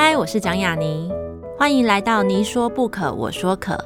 [0.00, 1.10] 嗨，我是蒋雅妮，
[1.58, 3.76] 欢迎来到你说不可，我说可。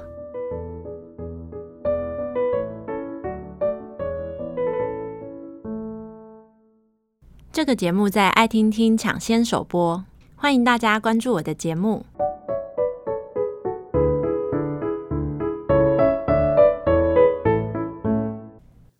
[7.51, 10.05] 这个节目在爱听听抢先首播，
[10.37, 12.05] 欢迎大家关注我的节目。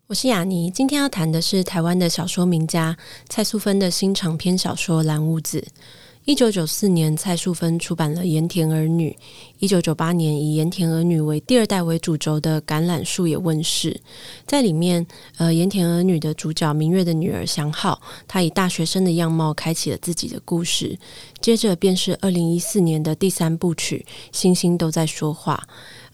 [0.07, 2.97] 我是雅妮，今天要谈的是台湾的小说名家
[3.29, 5.59] 蔡素芬的新长篇小说《蓝屋子》。
[6.25, 9.11] 一九九四年，蔡淑芬出版了《盐田儿女》。
[9.59, 13.99] 一九九八年，以盐田儿女为第二代为主轴的《橄榄树》也问世。
[14.47, 15.05] 在里面，
[15.35, 20.97] 呃，盐田儿女的主角明月的女儿祥浩，她以大学生的样貌开启了自己的故事。
[21.41, 25.61] 接着便是二零一四年的第三部曲《星星都在说话》。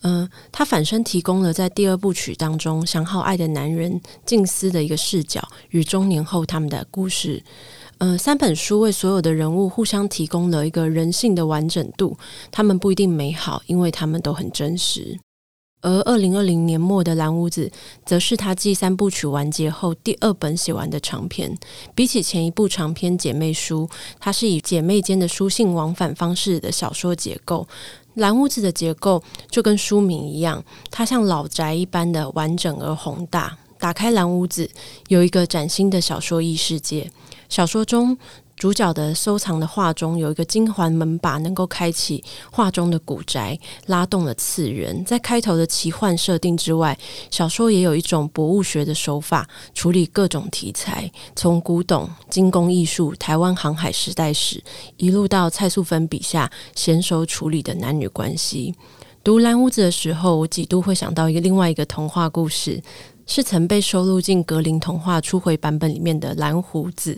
[0.02, 7.44] 嗯、呃，他反身提供了在第二部曲当中祥浩爱的男人静思的一个视角与中年后他们的故事。
[7.99, 12.17] 呃，三本书为所有的人物互相提供了一个人性的完整度，
[12.49, 15.20] 他们不一定美好，因为他们都很真实。
[15.82, 17.68] 而二零二零年末的《蓝屋子》，
[18.05, 21.57] 则是他继三部曲完结后第二本写完的长篇。
[21.93, 27.68] 比起前一部长篇姐妹书，它是以姐妹间的书信往返方式的小说结构。
[28.15, 33.57] 《蓝屋子》的结构就跟书名一样，它像老宅一般的完整而宏大。
[33.80, 34.70] 打开蓝屋子，
[35.08, 37.10] 有一个崭新的小说异世界。
[37.48, 38.16] 小说中
[38.55, 45.04] 主角的收藏的画中有一个金环门把，能够开启画中的古宅，拉动了次元。
[45.05, 46.96] 在开头的奇幻设定之外，
[47.32, 54.62] 小说也有一种博物学的手法，处理各种题材，从古董、精工艺术、台湾航海时代史，
[54.98, 58.76] 一路到蔡素芬笔下娴熟处理的男女关系。
[59.24, 62.82] 读蓝屋子的时候，我几度会想到一个另外一个童话故事。
[63.30, 67.16] 是曾被收录进格林童话初回版本里面的蓝胡子，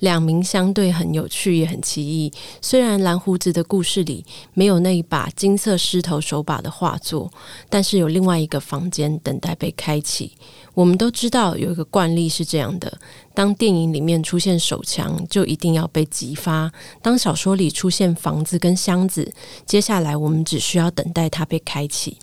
[0.00, 2.30] 两名相对很有趣也很奇异。
[2.60, 7.32] 虽然蓝胡子的故事里没有那一把金色狮头手把的画作，
[7.70, 10.32] 但是有另外一个房间等待被开启。
[10.74, 13.00] 我们都知道有一个惯例是这样的：
[13.32, 16.70] 当电影里面出现手枪，就一定要被击发；
[17.00, 19.32] 当小说里出现房子跟箱子，
[19.64, 22.18] 接下来我们只需要等待它被开启。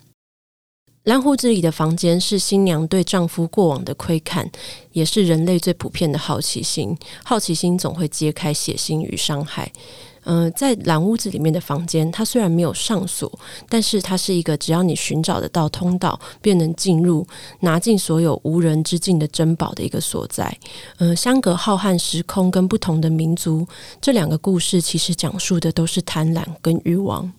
[1.03, 4.50] 蓝胡子里的房间是新娘对丈夫过往的窥看，
[4.94, 6.97] 也是人类最普遍的好奇心。
[7.25, 9.69] 好奇心总会揭开血腥与伤害。
[10.25, 13.30] 嗯、在蓝屋子里面的房间，它虽然没有上锁，
[13.68, 17.28] 但是它是一个只要你寻找得到通道，便能进入，
[17.59, 20.58] 拿尽所有无人之境的珍宝的一个所在。
[21.00, 23.68] 嗯、呃，相隔浩瀚时空跟不同的民族，
[24.00, 27.30] 这两个故事其实讲述的都是贪婪跟欲望。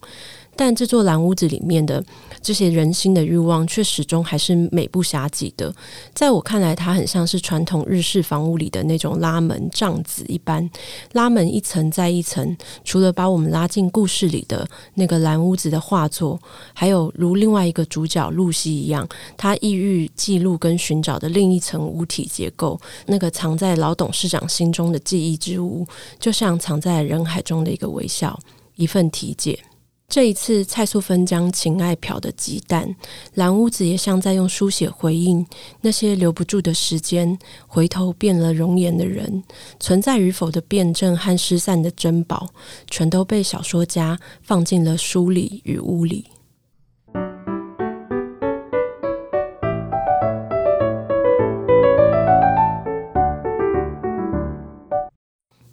[0.57, 2.05] 但这座蓝屋子里面的
[2.43, 5.75] 这些人心的欲望，却始终还是美不暇给的。
[6.15, 10.69] 在我看来，它很像是传统日式房屋里的那种拉门帐子一般，
[11.13, 16.41] 拉门一层再一层，除了把我们拉进故事里的那个蓝屋子的画作，
[16.73, 25.87] 还有如另外一个主角露西一样，他意欲记录跟寻找的另一层物体结构，那个藏在老董事长心中的记忆之屋，
[26.21, 28.39] 就像藏在人海中的一个微笑，
[28.77, 29.59] 一份体解。
[30.07, 32.95] 这一次，蔡素芬将情爱漂的鸡蛋，
[33.35, 35.45] 蓝屋子也像在用书写回应
[35.81, 39.43] 那些留不住的时间，回头变了容颜的人，
[39.81, 42.51] 存在与否的辩证和失散的珍宝，
[42.89, 46.27] 全都被小说家放进了书里与屋里。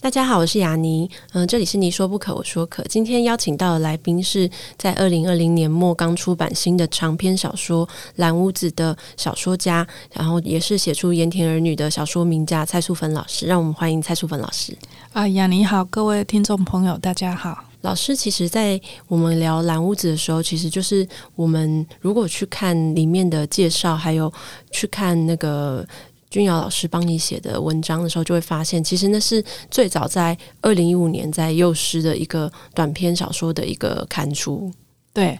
[0.01, 2.81] 大家好，我是雅尼，嗯、呃，这里是你说不可，我说可。
[2.89, 7.85] 今天邀请到的来宾是在二零二零年末刚出版新的长篇小说
[8.15, 13.45] 《蓝屋子》的小说家，然后也是写出《盐田儿女》的小说名家蔡淑芬老师。
[13.45, 14.75] 让我们欢迎蔡淑芬老师。
[15.13, 17.65] 啊，雅尼好，各位听众朋友，大家好。
[17.81, 24.33] 老师，其实，在我们聊《蓝屋子》的时候，其实就是我们如果去看里面的介绍，还有
[24.71, 25.87] 去看那个。
[26.31, 34.71] 君瑶老师帮你写的文章的时候，就会发现，其实那是最早在二零一五年在幼师的一个短篇小说的一个刊出。
[35.13, 35.37] 对，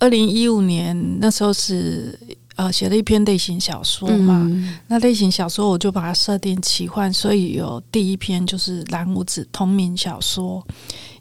[0.00, 2.18] 二零一五年那时候是
[2.56, 10.66] 呃写了一篇类型小说嘛，嗯、那类型小说我就把它设定奇幻，所以有第一篇就是《蓝屋子》同名小说，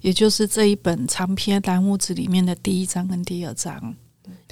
[0.01, 3.95] 也就是这一本长篇《蓝屋子》里面的第一章跟第二章。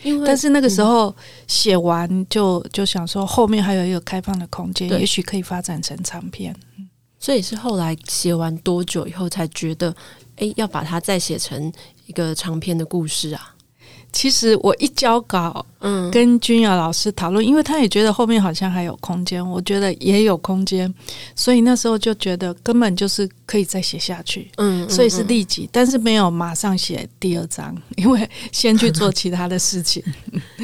[0.04, 1.16] 因为但是那个时候
[1.48, 6.56] 写完就就想说后面还有一个开放的空间，也许可以发展成长篇。
[7.20, 9.96] 所以是后来写完多久以后才觉得，
[10.36, 11.72] 哎，要把它再写成
[12.06, 13.56] 一个长篇的故事啊？
[14.13, 20.94] 其实我一交稿，嗯，跟君瑶老师讨论，因为他也觉得后面好像还有空间，我觉得也有空间，
[21.36, 30.01] 所以那时候就觉得根本就是可以再写下去，嗯，所以是立即，但是没有马上写第二章， 因为先去做其他的事情。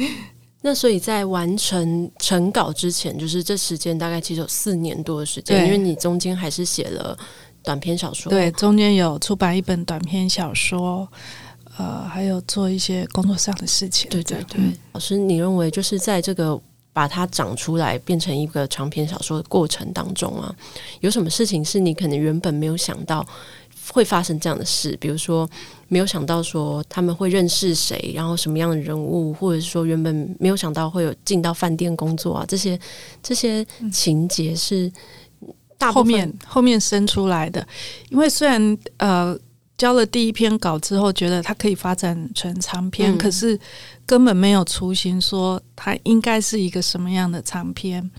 [0.62, 7.18] 那所以在完成成稿之前，就是这时间大概其实有四年多的时间，因为你中间还是写了
[7.64, 11.08] 短篇小说，对，中间有出版一本短篇小说。
[11.80, 14.10] 呃，还有做一些工作上的事情。
[14.10, 16.60] 对对对，嗯、老师，你认为就是在这个
[16.92, 20.54] 把它长出来变成一个长篇小说的过程当中啊，
[21.00, 23.26] 有什么事情是你可能原本没有想到
[23.90, 24.94] 会发生这样的事？
[25.00, 25.48] 比如说，
[25.88, 32.78] 没有想到说他们会认识谁，然后什么样的人物，或者是说原本没有想到会有进到饭店工作啊，这些
[33.22, 34.92] 这些情节是
[35.78, 37.66] 大后面后面生出来的。
[38.10, 39.38] 因为虽然呃。
[39.80, 43.58] 交了第一篇稿之后，觉得它可以发展成长篇，嗯、可是
[44.04, 48.10] 根本没有雏形说它应该是一个什么样的长篇。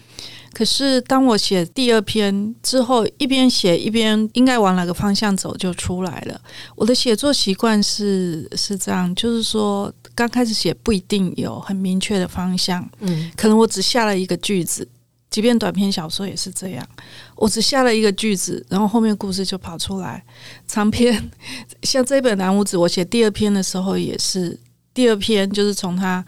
[0.53, 6.41] 可是当我写第二篇之后，一边写一边应该往哪个方向走就出来了。
[6.75, 14.87] 我的写作习惯是是这样，就是说刚开始写不一定有很明确的方向，嗯，可能我只下了一个句子。
[15.31, 16.87] 即便短篇小说也是这样，
[17.35, 20.23] 我只下了一个句子，然后后面故事就跑出来。
[20.67, 21.31] 长篇
[21.81, 24.59] 像这本《蓝屋子》，我写第二篇的时候也是，
[24.93, 26.23] 第二篇就是从他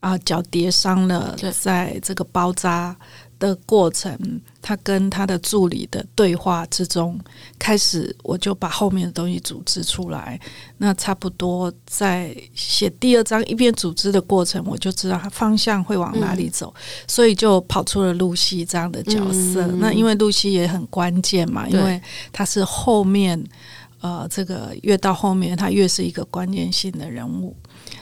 [0.00, 2.96] 啊脚跌伤了，在这个包扎。
[3.38, 4.18] 的过程，
[4.62, 7.18] 他跟他的助理的对话之中，
[7.58, 10.40] 开始我就把后面的东西组织出来。
[10.78, 19.66] 那差不多在写第二章一边组织的过程，我就知道他方向会往哪里走，嗯、所以就跑出了露西这样的角色。
[19.66, 22.00] 嗯、那因为露西也很关键嘛，因为
[22.32, 23.42] 他是后面
[24.00, 27.54] 呃，这个越到后面，他越是一个关键性的人物，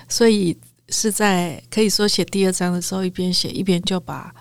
[0.09, 0.57] 所以
[0.91, 4.33] 是在可以说写第二章的时候，一边写一边就把。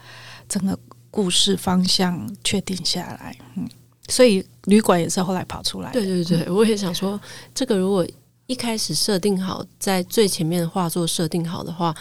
[0.53, 0.77] 整个
[1.09, 3.67] 故事方向确定下来，嗯，
[4.07, 5.91] 所以旅馆也是后来跑出来。
[5.91, 7.19] 对对对，我也想说，
[7.55, 8.05] 这个如果
[8.45, 11.95] 一开始设定好，在最前面的画作设定好的话，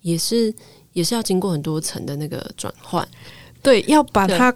[0.00, 0.54] 也是
[0.94, 3.06] 也是要经过很多层的那个转换。
[3.62, 4.50] 对，要把它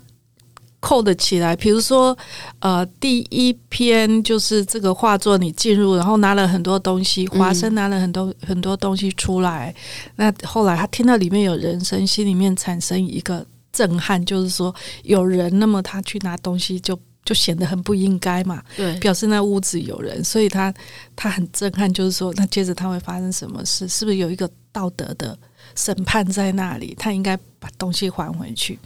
[0.83, 1.55] 扣得起来。
[1.55, 2.17] 比如说，
[2.59, 9.73] 呃，第一篇就是这个画作，你进入，然后拿了很多东西，华生拿了很多、很多东西出来。
[10.17, 14.75] 那后来他听到里面有人声，心里面产生一个震撼，就是说
[15.05, 18.61] 有人，那么他去拿东西就就显得很不应该嘛。
[18.77, 20.75] 对，表示那屋子有人，所以他
[21.15, 23.87] 他很震撼，就是说那接着他会发生什么事？
[23.87, 25.39] 是不是有一个道德的
[25.77, 26.93] 审判在那里？
[26.99, 28.77] 他应该把东西还回去。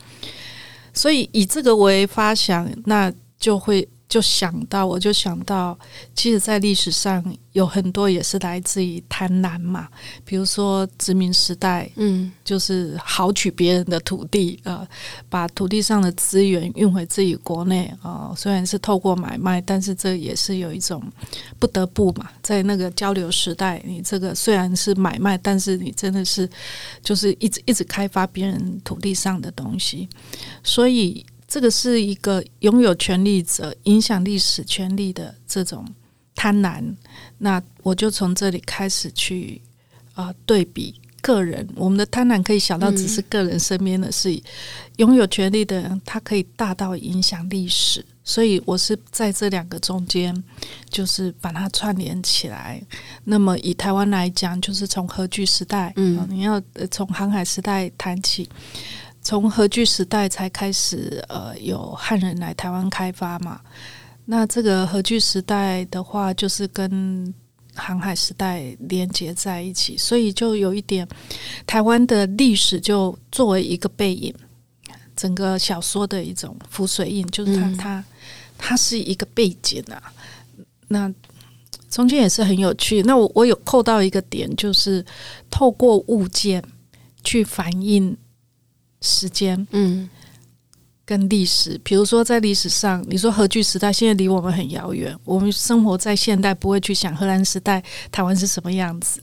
[0.96, 5.76] 所以以这个为发想，那就会就想到，我就想到，
[6.14, 9.88] 其实，在历史上有很多也是来自于贪婪嘛。
[10.25, 14.87] 比如说殖民时代，嗯，就是豪取别人的土地，呃，
[15.29, 18.35] 把土地上的资源运回自己国内啊，呃。
[18.37, 21.02] 虽然是透过买卖，但是这也是有一种
[21.59, 22.31] 不得不嘛。
[22.43, 26.49] 在那个交流时代，你这个虽然是买卖，但是你真的是
[27.02, 30.09] 就是一直一直开发别人土地上的东西，
[30.62, 31.26] 所以。
[31.48, 35.87] 这个是一个拥有权力者影响历史权力的这种
[36.34, 36.82] 贪婪，
[37.38, 39.60] 那我就从这里开始去
[40.14, 44.40] 啊、对比个人，我们的贪婪可以小到只是个人身边的事，
[44.96, 50.42] 拥有权力的人他可以大到影响历史，所以我是在这两个中间，
[50.88, 52.82] 就是把它串联起来。
[53.25, 58.49] 那么以台湾来讲，就是从核聚时代，嗯，你要从航海时代谈起。
[59.26, 63.61] 从荷据时代才开始，呃，有汉人来台湾开发嘛。
[64.26, 67.35] 那这个荷据时代的话，就是跟
[67.75, 71.04] 航海时代连接在一起，所以就有一点
[71.66, 74.33] 台湾的历史就作为一个背影，
[75.16, 78.04] 整个小说的一种浮水印，就是它、嗯、它
[78.56, 80.00] 它是一个背景啊。
[80.87, 81.12] 那
[81.90, 83.02] 中间也是很有趣。
[83.02, 85.04] 那我我有扣到一个点，就是
[85.50, 86.62] 透过物件
[87.25, 88.16] 去反映。
[89.00, 90.09] 时间，嗯，
[91.05, 99.21] 跟历史，比如说在历史上，你说荷据时代现在离我们很遥远，我们生活在现代，不会去想荷兰时代台湾是什么样子。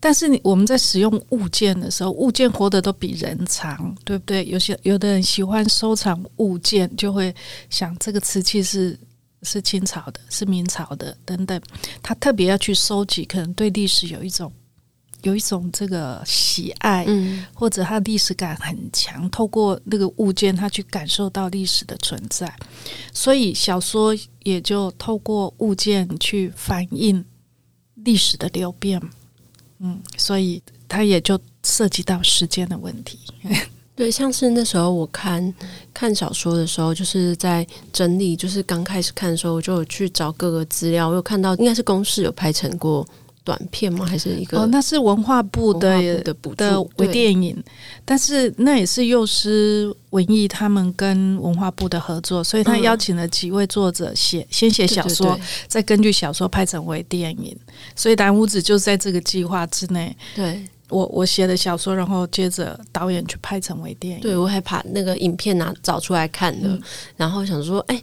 [0.00, 4.46] 但是你我们在使用物件的时候，物件活得都比人长，对不对？
[4.46, 7.34] 有些有的人喜欢收藏物件，就会
[7.68, 8.96] 想这个瓷器是
[9.42, 11.60] 是清朝的，是明朝的等等，
[12.00, 14.50] 他特别要去收集，可能对历史有一种。
[15.22, 22.52] 有一种这个喜爱，嗯，或者他历史感很强，透过那个物件，他去感受到历史的存在，
[23.12, 27.24] 所以小说也就透过物件去反映
[27.94, 29.00] 历史的流变。
[29.80, 33.18] 嗯，所以它也就涉及到时间的问题。
[33.94, 35.54] 对，像是那时候我看
[35.94, 43.06] 看小说的时候，就是在整理，就是刚开始看的时候，我就有去找各个资料，我有看到应该是公式有拍成过
[43.48, 44.04] 短片吗？
[44.04, 44.58] 还是一个？
[44.58, 47.56] 哦，那是文化部的的补的微电影，
[48.04, 57.56] 但是那也是幼师文艺他们跟文化部的合作，所以他邀请了几位作者写，先写小说，对对对，再根据小说拍成微电影，
[57.96, 60.14] 所以蓝屋子就在这个计划之内。
[60.36, 60.62] 对。
[60.90, 64.20] 我我写的小说，然后接着导演去拍成微电影。
[64.20, 66.82] 对，我还把那个影片拿找出来看了，嗯、
[67.16, 68.02] 然后想说，哎，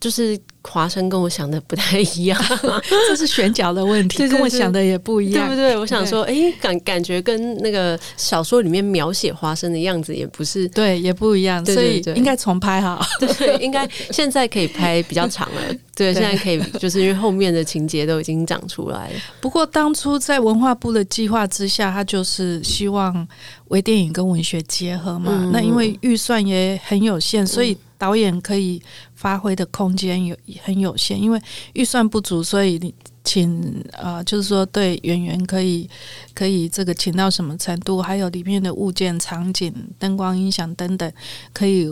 [0.00, 0.36] 就是。
[0.62, 2.40] 华生跟我想的不太一样，
[3.08, 5.76] 这是选角的问题，对对对，跟我想的也不一样，对不对？
[5.76, 13.00] 我想说，哎，感感觉跟那个小说里面描写华生的样子也不是，对，也不一样，所以应该重拍哈。
[13.18, 15.60] 对，应该现在可以拍比较长了，
[15.96, 19.14] 对，现在可以，就是因为后面的情节都已经长出来了。
[19.40, 23.26] 不过当初在文化部的计划之下，他就是希望
[23.68, 25.32] 微电影跟文学结合嘛。
[25.32, 28.82] 嗯、那因为预算也很有限，所以导演可以
[29.14, 30.34] 发挥的空间有。
[30.62, 31.40] 很有限，因为
[31.74, 35.88] 预算不足，所以你请呃，就是说对演员可以
[36.34, 41.12] 可以这个请到什么程度，还有里面的物件、场景、灯光、音响等等，
[41.52, 41.86] 可以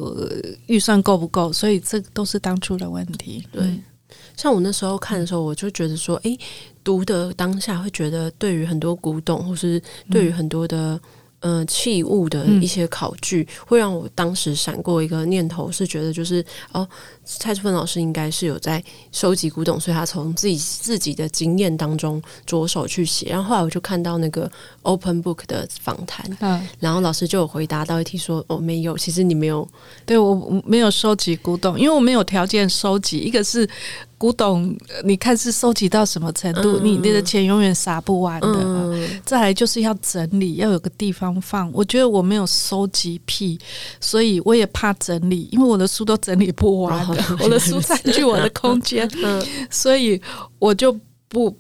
[0.67, 1.53] 预算够不够？
[1.53, 3.45] 所以这都是当初的问题。
[3.53, 3.83] 对，嗯、
[4.37, 6.39] 像我那时候看的时候，我就觉得说，诶，
[6.83, 10.95] 读的当下会觉得，对于很多古董，或是对于很多的。
[10.95, 11.01] 嗯
[11.41, 16.87] 呃，器物的一些考据，嗯、会让我当时闪过一个念头，是觉得就是哦，
[17.25, 23.29] 蔡淑芬老师应该是有在收集古董，所以他从自己自己的经验当中着手去写。
[23.29, 24.51] 然后后来我就看到那个
[24.83, 29.69] Open Book 的访谈，嗯，然后老师就有回答到一题说：“哦，没有，其实你没有，
[30.05, 33.19] 对我没有收集古董，因为我没有条件收集。
[33.19, 33.69] 一个是。”
[34.19, 36.81] 古董，你看是收集到什么程度？
[36.81, 38.49] 嗯、你你的钱永远撒不完的。
[38.53, 38.78] 嗯、
[39.25, 41.71] 再来就是要整理，要有个地方放。
[41.73, 43.59] 我觉得我没有收集癖，
[44.01, 50.21] 所以我也怕整理，因为我的书都整理不完的，哦、 我的书占据我的空间， 嗯、所以
[50.59, 50.99] 我就
[51.29, 51.57] 不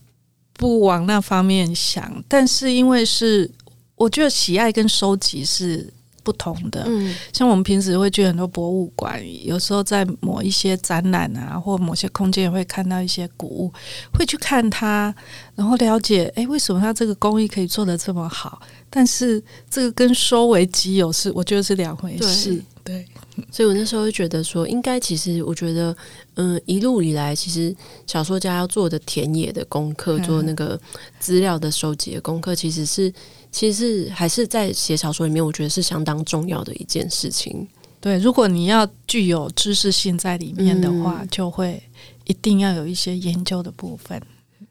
[0.54, 2.24] 不往那方面想。
[2.26, 3.50] 但是因为是，
[3.96, 5.92] 我觉得喜爱跟收集是。
[6.28, 13.72] 不同的，嗯，像我们平时会去很多博物馆，有时候在某一些展览啊，或某些空间也会看到一些古物，
[14.12, 15.14] 会去看它，
[15.54, 18.60] 然后了解，哎，为什么它这个工艺可以做得这么好？
[18.90, 22.62] 但是这个跟收为己有是，我觉得是两回事。
[22.84, 25.96] 对，对，所以我那时候就觉得说，应该其实我觉得，
[26.34, 27.74] 嗯，一路以来，其实
[28.06, 30.78] 小说家要做的田野的功课，做那个
[31.18, 33.10] 资料的收集的功课，其实是。
[33.50, 37.66] 其实还是在写小说里面，我觉得是相当重要的一件事情。
[38.00, 41.82] 对，如果你要具有知识性在里面的话，嗯、就会
[42.26, 44.20] 一定要有一些研究的部分。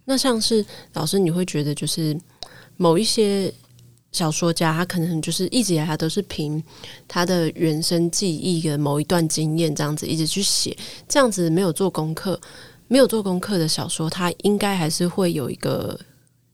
[0.06, 2.18] 那像是老师，你会觉得就是
[2.78, 3.54] 某一些
[4.14, 6.64] 小说家，他可能就是一直以来他都是凭
[7.08, 10.78] 他的原生记忆的某一段经验这样子一直去写，
[11.10, 12.40] 这样子没有做功课、
[12.88, 16.00] 没有做功课的小说，他应该还是会有一个。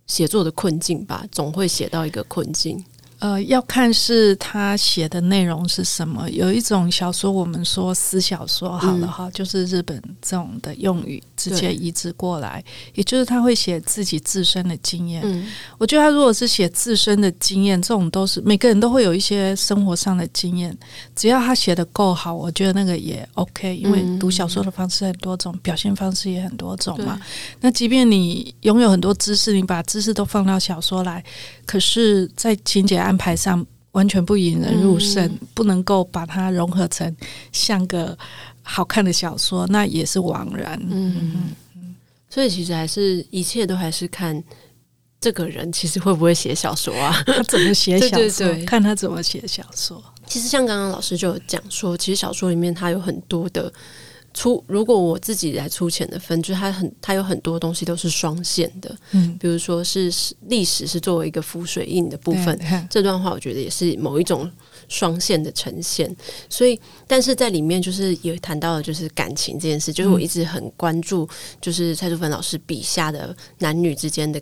[0.07, 2.83] 写作的困境吧，总会写到一个困境。
[3.23, 6.29] 呃，要看是他写的内容是什么。
[6.29, 12.61] 有一种小说，我们说私小说好了哈，嗯、就是日本这种的用语直接移植过来，
[12.95, 15.21] 也就是他会写自己自身的经验。
[15.25, 20.77] 嗯、我觉得他如果是写自身的经验，这种都是每个人都会有一些生活上的经验，
[21.15, 23.73] 只要他写的够好，我觉得那个也 OK。
[23.77, 27.17] 因为读小说的方式很多种，表现方式也很多种嘛。
[27.61, 31.23] 那即便你拥有很多知识，你把知识都放到小说来，
[31.65, 37.15] 可是，在情节安排上完全不引人入胜，嗯、不能够把它融合成
[37.51, 38.17] 像个
[38.61, 40.79] 好看的小说，那也是枉然。
[40.89, 41.95] 嗯，嗯，
[42.29, 44.43] 所以其实还是一切都还是看
[45.19, 47.23] 这个人其实会不会写小说啊？
[47.25, 48.17] 他怎么写小说？
[48.17, 50.03] 对对对，看他怎么写小说。
[50.25, 53.71] 其实像刚刚老师就有讲说，其实小说里面它有很多的。
[54.33, 60.11] 出如果我自己来出钱的分，就是它很它有很多东西都是双线的，嗯，比如说是
[60.47, 64.49] 历史是作为一个浮水印的部分，这段话我觉得也是某一种
[64.89, 66.13] 双线的呈现。
[66.49, 71.29] 所以，但是在里面就是也谈到了就是感情这件事，就是我一直很关注，
[71.61, 74.41] 就是蔡淑芬老师笔下的男女之间的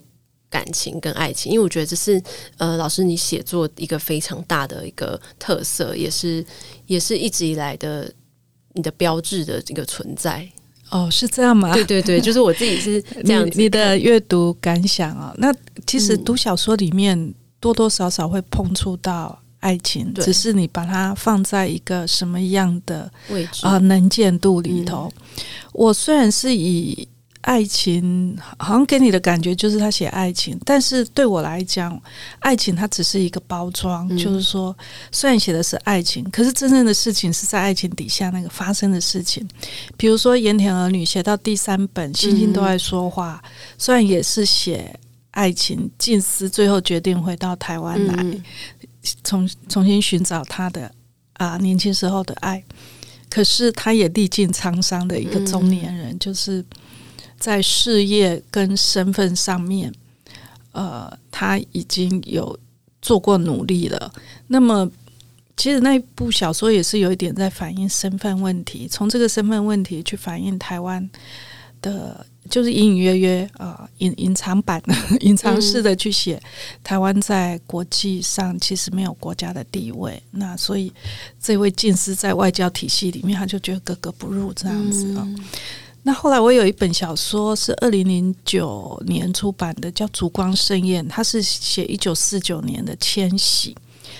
[0.49, 2.21] 感情跟爱情，因为我觉得这是
[2.57, 6.45] 呃老师你写作一个非常大的一个特色，也是
[6.85, 8.09] 也是一直以来的。
[8.73, 10.47] 你的标志的这个存在
[10.89, 11.73] 哦，是这样吗？
[11.73, 13.57] 对对对， 就是我自己是这样子。
[13.57, 15.53] 你，你的阅读感想啊、哦，那
[15.87, 25.09] 其实读小说里面多多少少会碰触到爱情，嗯、只是你把它放在一个什么样的位置啊、呃、能见度里头。
[25.15, 27.07] 嗯、我虽然是以
[27.41, 31.99] 爱情好像给你的感觉就是他写爱情，但是对我来讲，
[32.39, 34.77] 爱情它只是一个包装，嗯、就是说，
[35.11, 39.47] 虽然写的是爱情，可是真正的事情是在爱情底下那个发生的事情。
[39.97, 44.99] 比如说《盐田儿女》写到第三本《星星都爱说话》，嗯，虽然也是写
[45.31, 48.43] 爱情，静思最后决定回到台湾来，嗯、
[49.23, 50.91] 重重新寻找他的
[51.33, 52.63] 啊年轻时候的爱，
[53.31, 56.63] 可是他也历尽沧桑的一个中年人，嗯、就是。
[57.41, 59.91] 在事业跟身份上面，
[60.71, 62.57] 呃，他已经有
[63.01, 64.13] 做过努力了。
[64.47, 64.89] 那么，
[65.57, 71.09] 其实那部小说也是有一点在反映身份问题，从这个身份问题去反映台湾
[71.81, 76.41] 的，就是隐隐约约啊，隐、隐藏版的、 隐藏式的去写
[76.83, 80.21] 台湾在国际上其实没有国家的地位。
[80.29, 80.93] 那所以，
[81.41, 85.27] 这位近思在外交体系里面，他就觉得格格不入这样子啊。
[86.03, 93.75] 那后来我有一本小说是二零零九年出版的，叫《烛光盛宴》，它是写一九四九年的迁徙，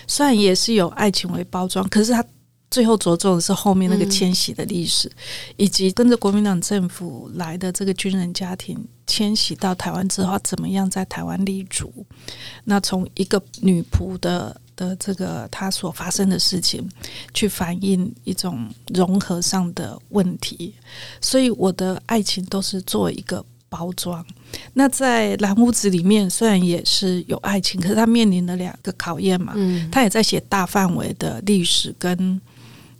[0.07, 2.23] 虽然也是有爱情为包装，可是它
[2.71, 5.11] 最后着重的是后面那个迁徙的历史，
[5.57, 11.93] 以及跟着国民党政府来的这个军人家庭迁徙到台湾之后，怎么样在台湾立足。
[12.63, 14.59] 那从一个女仆的。
[14.77, 16.89] 的这个她所发生的事情，
[17.35, 20.73] 去反映一种融合上的问题，
[21.19, 24.25] 所以我的爱情都是做一个包装。
[24.73, 29.53] 那在蓝屋子里面，虽然也是有爱情，可是他面临了两个考验嘛。
[29.55, 32.41] 嗯，他也在写大范围的历史跟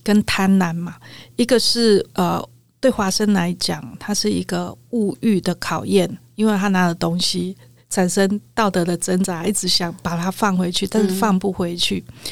[0.04, 0.96] 跟贪婪嘛。
[1.36, 2.42] 一个是呃，
[2.80, 7.56] 对华生来讲，他是一个物欲的考验，因为他拿的东西。
[7.94, 12.02] 产生道德的挣扎，一直想把它放回去，但是放不回去。
[12.08, 12.24] 嗯、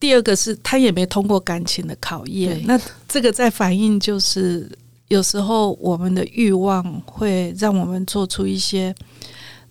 [0.00, 4.68] 第二个是他也没通过感情的考验，那这个在反映就是
[5.06, 8.92] 有时候我们的欲望会让我们做出一些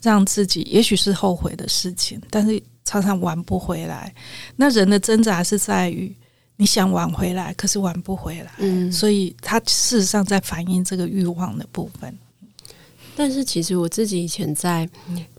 [0.01, 4.15] 让自己也许是后悔的事情，但是常常挽不回来。
[4.55, 6.15] 那人的挣扎是在于
[6.61, 12.13] 你想挽回来，可是挽不回来，嗯、所以他事实上在反映这个欲望的部分。
[13.15, 14.87] 但是其实我自己以前在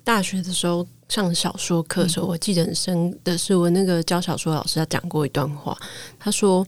[0.03, 5.77] 大学的时候上小说课的时候，我记得很深的是，我那个教小说老师他讲过一段话，
[6.19, 6.67] 他说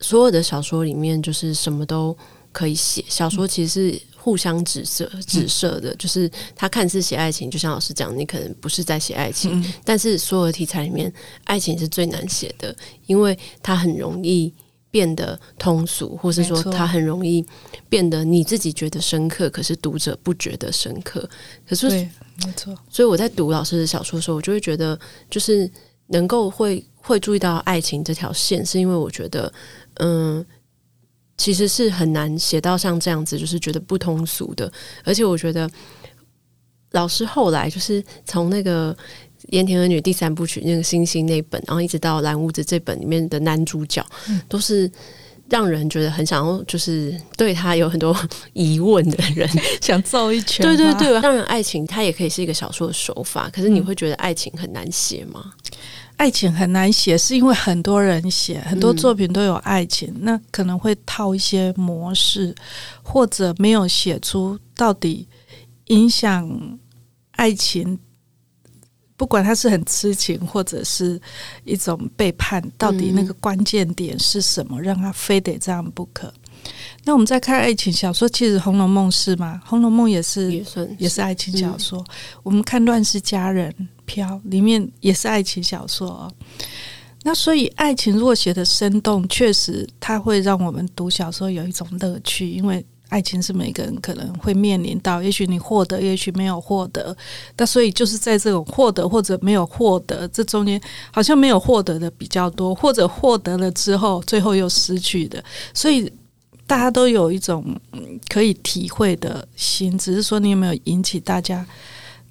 [0.00, 2.16] 所有的小说里面就是什么都
[2.52, 11.12] 可以写，小说其实是互相指涉指涉的，就是他看似写爱情，就像老师讲，你可能不是在写爱情，但是所有的题材里面，
[11.44, 14.52] 爱情是最难写的，因为它很容易。
[14.92, 17.42] 变得通俗，或是说它很容易
[17.88, 21.26] 变得你自己觉得深刻，可是读者不觉得深刻。
[21.66, 22.76] 可是，没错。
[22.90, 25.66] 所以我在读老师的小说的时候，我就会觉得，就是
[26.08, 29.50] 能够会会注意到爱情这条线，是因为我觉得，
[29.94, 30.44] 嗯，
[31.42, 34.72] 其实是很难写到像这样子，就是觉得不通俗的。
[35.02, 35.68] 而且我觉得
[36.92, 38.96] 老师后来就是从那个。
[39.48, 44.88] 《盐田儿女》第三部曲那个星星那本，然后一直到蓝屋子这本里面的男主角，嗯、都是
[45.52, 48.16] 让人觉得很想要，就是对他有很多
[48.54, 49.46] 疑问的人，
[49.82, 50.64] 想揍一拳。
[50.64, 55.52] 对对对，当然爱情它也可以是一个小说的手法，可是你会觉得爱情很难写吗？
[55.54, 55.78] 嗯、
[56.16, 62.54] 爱情很难写，是因为很多人写，很多作品都有爱情，嗯、那可能会套一些模式，
[63.02, 65.28] 或者没有写出到底
[65.88, 66.78] 影响
[67.32, 67.98] 爱情。
[69.22, 71.20] 不管他是很痴情，或者是
[71.62, 76.34] 一种背叛，到底那个关键点是什么，让他非得这样不可？
[77.04, 79.60] 那我们再看爱情小说，其实《红楼梦》是吗？
[79.68, 82.00] 《红楼梦》也是，也是，也是爱情小说。
[82.00, 82.06] 嗯、
[82.42, 83.72] 我们看《乱世佳人》
[84.06, 86.32] 飘里面也是爱情小说哦。
[87.22, 92.84] 那所以，爱情如果写的生动，确实它会让我们读小说有一种乐趣，因为。
[93.12, 97.14] 爱情是每个人可能会面临到，也许你获得，也许没有获得。
[97.58, 100.80] 那所以就是在这种获得或者没有获得这中间，
[101.12, 105.44] 好像没有获得的比较多，或者获得了之后，最后又失去的。
[105.74, 106.10] 所以
[106.66, 107.78] 大家都有一种
[108.28, 111.66] 可以体会的心，只是说你有没有引起大家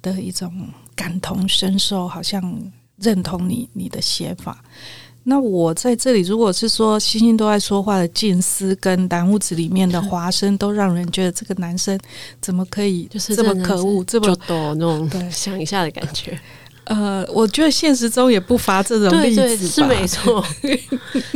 [0.02, 0.52] 的一种
[0.96, 2.42] 感同身受，好像
[2.96, 4.64] 认同你你的写法。
[5.24, 11.98] 那我在这里，如果是说星星都在说话的静思跟蓝屋子里面的华生，都让人觉得这个男生
[12.40, 16.36] 怎么可以就是这么可恶，这么多那种对想一下的感觉。
[16.84, 20.44] 呃，我觉得现实中也不乏这种例子吧，对对是没 错。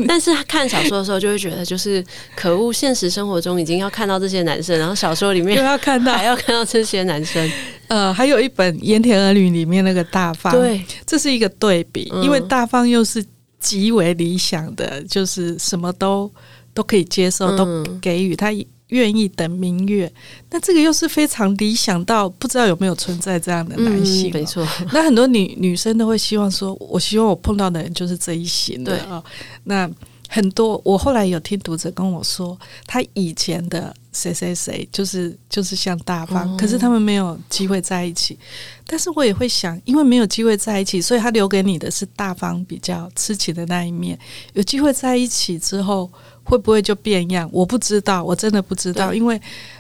[0.09, 2.72] 但是看小说的时候，就会觉得就是可恶。
[2.72, 7.49] 现实生活中已经要看到这些男生，然后小说里面又要看到还要看到这些男生。
[7.87, 13.25] 呃，还有一本《盐田儿女》里面那个大方，对，这是一个对比，嗯、因为大方又是。
[13.66, 16.31] 极为理想的，就是什么都
[16.72, 18.52] 都可以接受，都给予他
[18.90, 20.11] 愿意等明月。
[20.50, 24.68] 那这个又是非常理想到不知道有没有存在这样的男性、哦嗯，没错。
[24.94, 29.24] 那很多女女生都会希望说，我希望我碰到的人就是这一型的啊、哦。
[29.64, 29.90] 那
[30.29, 38.38] 很多我后来有听读者跟我说，他以前的谁谁谁就是就是像大方、哦，可是他们没有机会在一起。
[38.87, 44.18] 但是我也会想，因为没有机会在一起，所以他留给你的是大方比较痴情的那一面。
[44.55, 46.11] 有机会在一起之后，
[46.44, 47.50] 会不会就变样？
[47.52, 49.38] 我不知道，我真的不知道，因为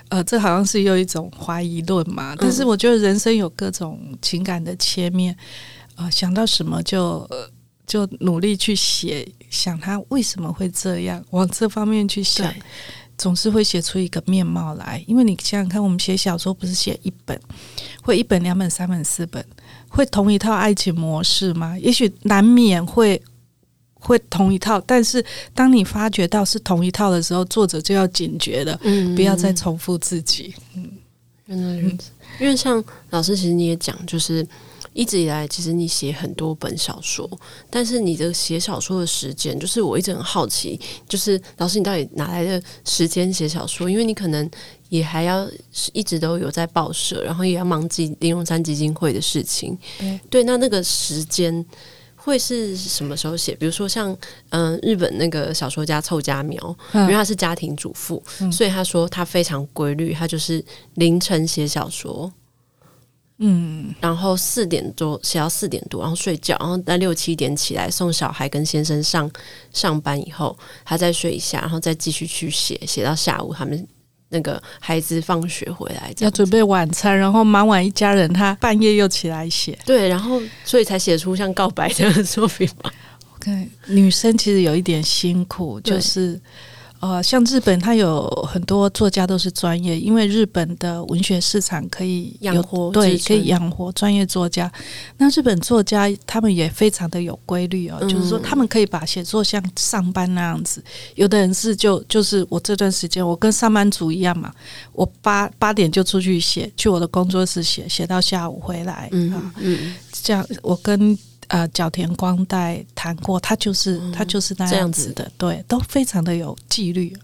[0.08, 2.34] 呃，这好像是有一种怀疑论嘛。
[2.36, 5.32] 但是我觉得人生有各种情感的切面，
[5.94, 7.48] 啊、呃，想到什么就、呃、
[7.86, 12.52] 就努力去写，想他为什么会这样，往这方面去想，
[13.16, 15.02] 总是会写出一个面貌来。
[15.06, 17.40] 因为你想想看，我们写小说不是写一本，
[18.02, 19.44] 会一本、两本、三本、四本，
[19.88, 21.78] 会同一套爱情模式吗？
[21.78, 23.20] 也许难免会。
[23.98, 30.54] 会同一套，但是当你发觉到是同一套的时候，作者就要警觉了，嗯，不要再重复自己。
[30.76, 30.88] 嗯，
[31.46, 32.12] 原来如此。
[32.38, 34.46] 因为像老师，其实你也讲，就是
[34.96, 37.28] 一直以来，其实你写很多本小说，
[37.70, 43.90] 但是你的写小说的时间，就是我一直很好奇，就是老师，你到底哪来的时间写小说？
[43.90, 44.50] 因为你可能
[44.88, 45.46] 也还要
[45.92, 49.78] 一直都有在报社，然后也要忙记林荣山基金会的事情。
[49.98, 51.64] 对，对，那那个时间。
[52.18, 53.54] 会是什么时候写？
[53.54, 54.10] 比如说像
[54.48, 60.60] 嗯、呃，日本那个小说家凑家苗，因为他是家庭主妇，嗯，所以他说他非常规律，他就是
[60.94, 62.32] 凌晨写小说，
[63.38, 69.30] 嗯，然后四点多写到四点多，然后睡觉，然后在六七点起来送小孩跟先生上
[69.72, 73.86] 上班以后，他再睡一下，然后再继续去写，写到下午他们。
[74.28, 79.78] 那个孩子放学回来要准备晚餐，然后忙完一家人，他半夜又起来写。
[79.86, 82.90] 对，然后所以才写出像告白这样的作品嘛。
[83.36, 86.40] OK，女生其实有一点辛苦，就是。
[86.98, 94.70] 呃，像日本，它有很多作家都是专业，因为日本的文学市场可以养活，对，可以养活专业作家。
[95.18, 100.82] 那日本作家他们也非常的有规律哦，嗯，就是说他们可以把写作像上班那样子。
[101.14, 104.52] 有的人是就就是我这段时间我跟上班族一样嘛，
[104.92, 109.08] 我八八点就出去写，去我的工作室写，写到下午回来。
[109.12, 111.16] 嗯嗯，这样我跟。
[111.48, 117.16] 呃，角田光代谈过，他就是、嗯、他就是那样子的，对，都非常的有纪律。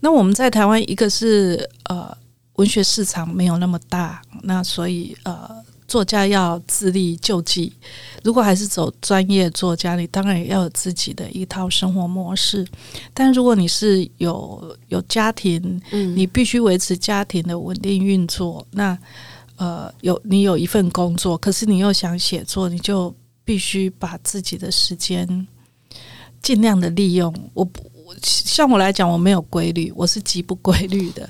[0.00, 2.16] 那我们在台湾，一个是呃
[2.54, 5.50] 文学市场没有那么大，那所以呃
[5.86, 7.72] 作家要自力救济。
[8.22, 12.66] 如果还是走专业作家，你当然也要有自己的一套生活模式。
[13.12, 18.98] 但如果你是有有家庭，嗯，你必须维持家庭的稳定运作，那。
[19.58, 25.46] 呃，有你有一份工作，可是你又想写作，你就必须把自己的时间
[26.40, 27.34] 尽量的利用。
[27.54, 27.68] 我
[28.06, 31.28] 我像我来讲，我没有规律，我是极不规律的。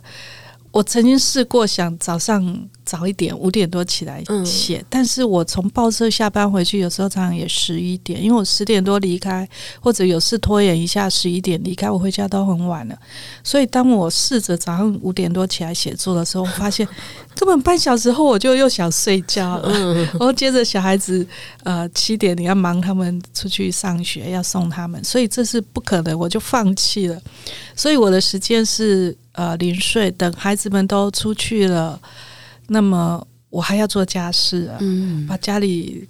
[0.70, 9.48] 我曾经试过想早上早一点五点多起来写，嗯，但是我从报社下班回去，有时候常常也十一点，因为我十点多离开，
[9.81, 12.96] 或者有事拖延一下十一点离开，我回家都很晚了。
[13.42, 16.87] 所以当我试着早上五点多起来写作的时候，我发现
[17.35, 19.70] 根本半小时后我就又想睡觉了。
[19.72, 21.26] 嗯， 然后接着小孩子
[21.64, 27.20] 呃七点你要忙他们出去上学，要送他们，所以这是不可能，我就放弃了。
[27.74, 29.16] 所以我的时间是。
[29.38, 32.01] 呃，零睡，等孩子们都出去了，
[32.66, 36.09] 那么我还要做家事啊，嗯，把家里，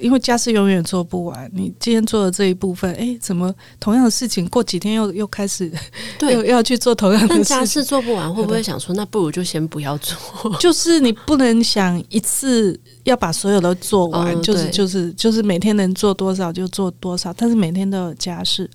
[0.00, 1.50] 因为家事永远做不完。
[1.52, 5.70] 你今天做的这一部分，哎，怎么同样的事情过几天又又开始，
[6.18, 7.58] 对， 又要去做同样的事情？
[7.58, 10.16] 家事做不完，会不会想说，那不如就先不要做？
[10.58, 18.70] 就是你不能想一次要把所有都做完，哦、就是就是就是每天能做多少就做多少，但是每天都有家事。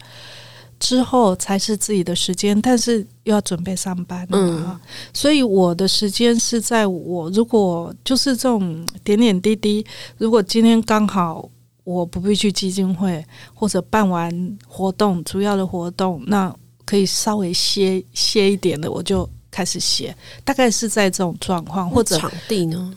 [0.80, 4.80] 之后才是自己的时间，但是又要准备上班，嗯，
[5.14, 9.86] 所以我的时间是在我如果就是这种点点滴滴，
[10.18, 11.50] 如果今天刚好
[11.84, 21.90] 我不必去基金会或者办完活动主要的活动，那可以稍微歇歇一点的，我就开始写，大概是在这种状况。
[21.90, 22.94] 或者场地呢？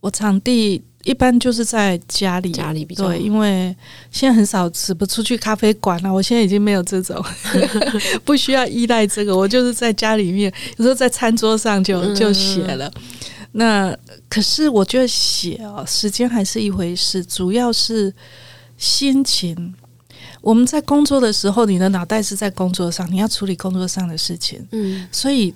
[0.00, 0.82] 我场地。
[1.06, 3.74] 一般就是在家里，家里比较对，因为
[4.10, 6.12] 现在很少吃不出去咖啡馆了。
[6.12, 7.24] 我现在已经没有这种，
[8.26, 9.36] 不需要依赖这个。
[9.36, 12.92] 我就是在家里面，有时候在餐桌上就就写了。
[13.52, 13.96] 那
[14.28, 18.12] 可是我觉得写哦，时间还是一回事，主要是
[18.76, 19.74] 心情。
[20.40, 25.54] 我们在工作的时候，你的脑袋是在工作上，你要处理工作上的事情，嗯，所以。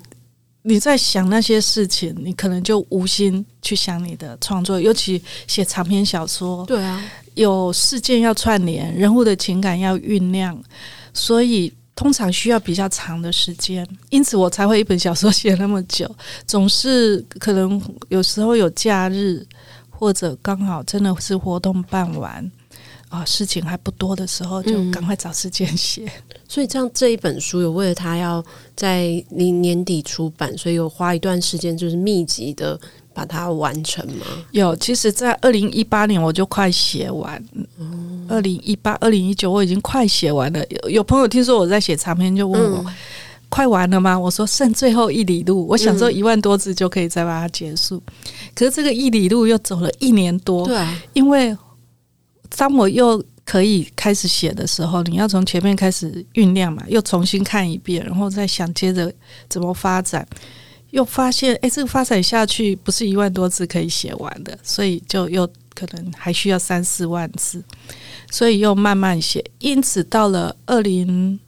[0.63, 10.61] 你在想那些事情，你可能就无心去想你的创作，尤其写长篇小说，对啊，有事件要串联，人物的情感要酝酿，
[11.13, 16.09] 所以通常需要比较长的时间，因此我才会一本小说写那么久。
[16.45, 19.45] 总是可能有时候有假日，
[19.89, 22.51] 或者刚好真的是活动办完
[23.11, 26.03] 啊，事情还不多的时候，就赶快找时间写。
[26.05, 26.39] 嗯。
[26.47, 28.43] 所以，这样这一本书有为了他要
[28.75, 32.79] 在年年底出版，所以有花一段时间，就是密集的
[33.13, 34.25] 把它完成吗？
[34.51, 37.43] 有，其实，在二零一八年我就快写完。
[38.29, 40.65] 二零一八、二零一九，我已经快写完了。
[40.69, 42.95] 有有朋友听说我在写长篇，就问我、嗯、
[43.49, 44.17] 快完了吗？
[44.17, 45.67] 我说剩最后一里路。
[45.67, 47.97] 我想说一万多字就可以再把它结束。
[47.97, 48.23] 嗯、
[48.55, 50.65] 可是这个一里路又走了一年多。
[50.65, 51.53] 对，因为
[52.55, 59.11] 当我又可以开始写的时候，你要从前面开始酝酿嘛，又重新看一遍，然后再想接着
[59.49, 60.25] 怎么发展。
[60.91, 67.63] 又发现，哎，这个发展下去不是一万多字可以写完的，所以就又可能还需要三四万字。
[68.29, 71.39] 所以又慢慢写，因此到了二零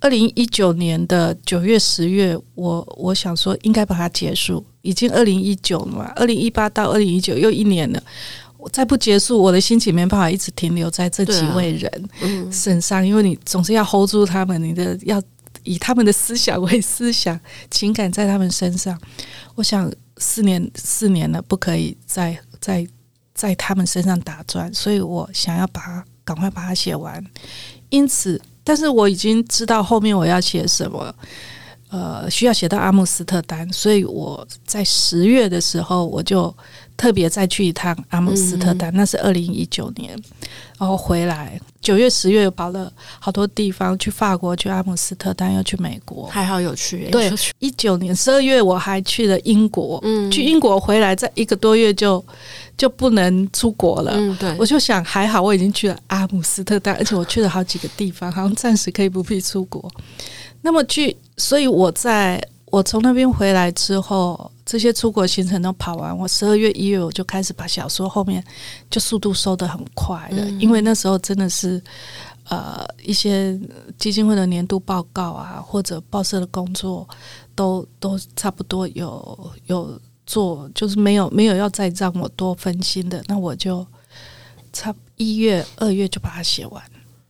[0.00, 8.02] 二零一九年的九月十月，我我想说应该把它结束，已经二零一九了嘛，二零一八到二零一九又一年了，
[8.68, 15.22] 我再不结束，我的心情没办法一直停留在这几位人身上，因为你总是要 hold 住他们，你的要
[15.62, 19.00] 以他们的思想为思想，情感在他们身上。
[19.54, 22.86] 我想四年四年了，不可以再再。
[23.34, 27.24] 在他们身上打转，所以我想要把它赶快把它写完。
[27.88, 31.14] 因此，但是我已经知道后面我要写什么，
[31.88, 36.52] 呃，需要写到阿姆斯特丹，所以我在十月的时候我就
[36.98, 40.10] 特别再去一趟阿姆斯特丹，嗯、那是二零一九年，
[40.78, 41.58] 然后回来。
[41.80, 47.08] 九月、十月又跑了好多地方，去法国，去阿姆斯特丹，又去美国，还好有去。
[47.08, 52.22] 对，一九年十二月我还去了英国，嗯，去英国回来，在一个多月就
[52.76, 54.12] 就不能出国了。
[54.16, 59.88] 嗯，对，我就想还好我已经去了阿姆斯特丹，而且我去了好几个地方，好像暂时可以不必出国。
[60.62, 64.50] 那么去，所以我在我从那边回来之后。
[64.68, 68.44] 这些出国行程都跑完，我十二月一月我就开始把小说后面
[68.90, 71.82] 就速度收的很快的，因为那时候真的是
[72.50, 73.58] 呃一些
[73.96, 77.08] 基金会的年度报告啊，或者报社的工作
[77.54, 83.86] 都都差不多有有做，就是没有没有要再让我多分心的，那我就
[84.70, 86.82] 差一月二月就把它写完，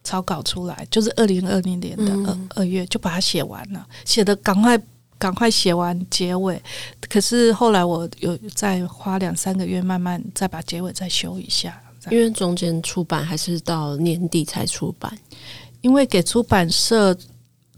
[0.02, 4.76] 草稿出来，就是二零二零年的二二月就把它写完了，写的赶快。
[5.18, 6.62] 赶快写完结尾，
[7.08, 11.82] 可是后来我有再花两三个月，慢慢再把结尾再修一下。
[12.10, 15.12] 因为中间出版还是到年底才出版，
[15.82, 17.14] 因为给出版社，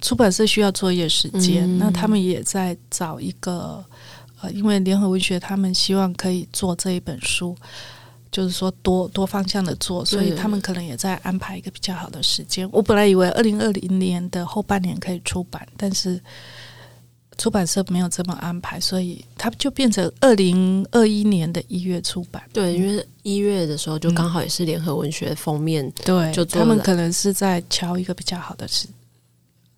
[0.00, 3.84] 出版社需要作业时间，嗯、那他们也在找一个
[4.40, 7.56] 呃，因为联合文学他们希望可以做这一本书，
[8.30, 12.68] 就是说多多方向的做，所以他们可能也在安排一个比较好的时间。
[12.70, 16.20] 我本来以为二零二零年的后半年可以出版，但是。
[17.40, 22.42] 出版社没有这么安排，所以它就变成二零二一年的一月出版。
[22.52, 28.86] 对，因为一月的时候就刚好也是联合文学封面，嗯、对，就他们可能是在敲一个比较好的时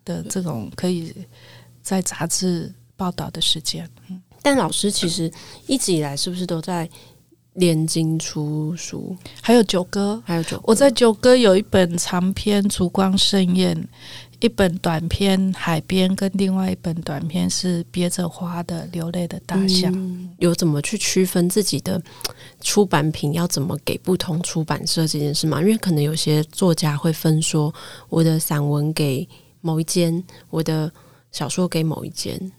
[0.03, 1.13] 的这种可以
[1.81, 3.89] 在杂志报道的时间。
[4.09, 5.31] 嗯，但老师其实
[5.65, 6.89] 一直以来是不是都在
[7.53, 9.15] 联经出书？
[9.41, 13.73] 还有九哥，还有九，我在九哥有一本长篇《烛光盛宴》。
[14.43, 19.89] 一本短片《海边》跟另外一本短片是憋着花的流泪的大象。
[20.37, 22.01] 有怎么去区分自己的
[22.59, 25.61] 出版品要怎么给不同出版社这件事吗？
[25.61, 27.73] 因为可能有些作家会分说，
[28.09, 29.25] 我的散文给
[29.61, 30.91] 某一间，我的
[31.31, 32.51] 小说给某一间。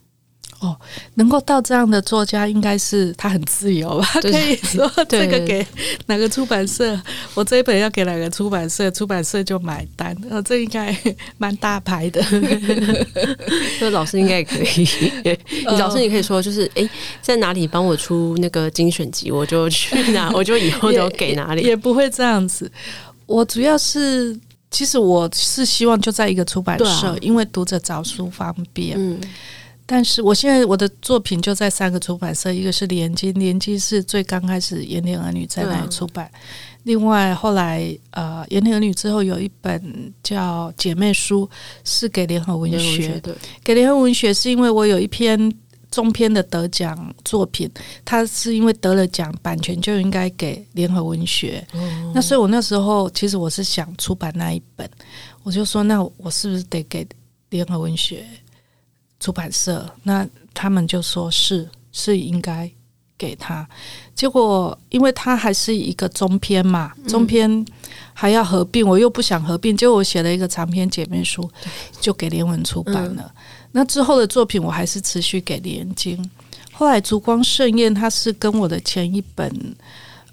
[0.60, 0.74] 哦，
[1.14, 4.06] 能够到这样的作家，应该是他很自由吧？
[4.22, 5.66] 可以说这个给
[6.06, 6.98] 哪个出版社，
[7.34, 10.16] 我这一本要给哪个出版社，出版社就买单。
[10.30, 10.96] 哦，这应该
[11.36, 12.24] 蛮大牌的。
[13.78, 14.88] 这老师应该也可以，
[15.50, 16.88] 你 老师你可以说，就是哎，
[17.20, 22.70] 在哪里帮我出那个精选集，我就去哪， 我就以后都给哪里，也，也不会这样子。
[23.26, 24.38] 我主要是，
[24.70, 28.96] 其实我是希望就在一个出版社，啊、因为读者找书方便。
[28.98, 29.20] 嗯。
[29.86, 36.30] 但是我现在我的作品就在三个出版社，一个是联经，联经是最刚开始《盐田儿女》在那里出版。
[36.84, 41.46] 另外后来呃，《盐田儿女》之后有一本叫《姐妹书》，
[41.84, 43.20] 是给联合文学。
[43.20, 45.52] 对，给联合文学是因为我有一篇
[45.90, 47.70] 中篇的得奖作品，
[48.04, 51.66] 它是因为得了奖，版权就应该给联合文学。
[51.72, 52.10] 嗯。
[52.14, 54.88] 那所以我那时候其实我是想出版那一本，
[55.42, 57.06] 我就说那我是不是得给
[57.50, 58.24] 联合文学？
[59.24, 62.70] 出版社，那他们就说是是应该
[63.16, 63.66] 给他。
[64.14, 67.64] 结果因为他还是一个中篇嘛，中篇
[68.12, 71.50] 还要合并，我又不想合并，结果我写了一个长篇姐妹书，
[71.98, 73.32] 就给联文出版了。
[73.72, 76.30] 那之后的作品我还是持续给联经。
[76.70, 79.74] 后来烛光盛宴，它是跟我的前一本。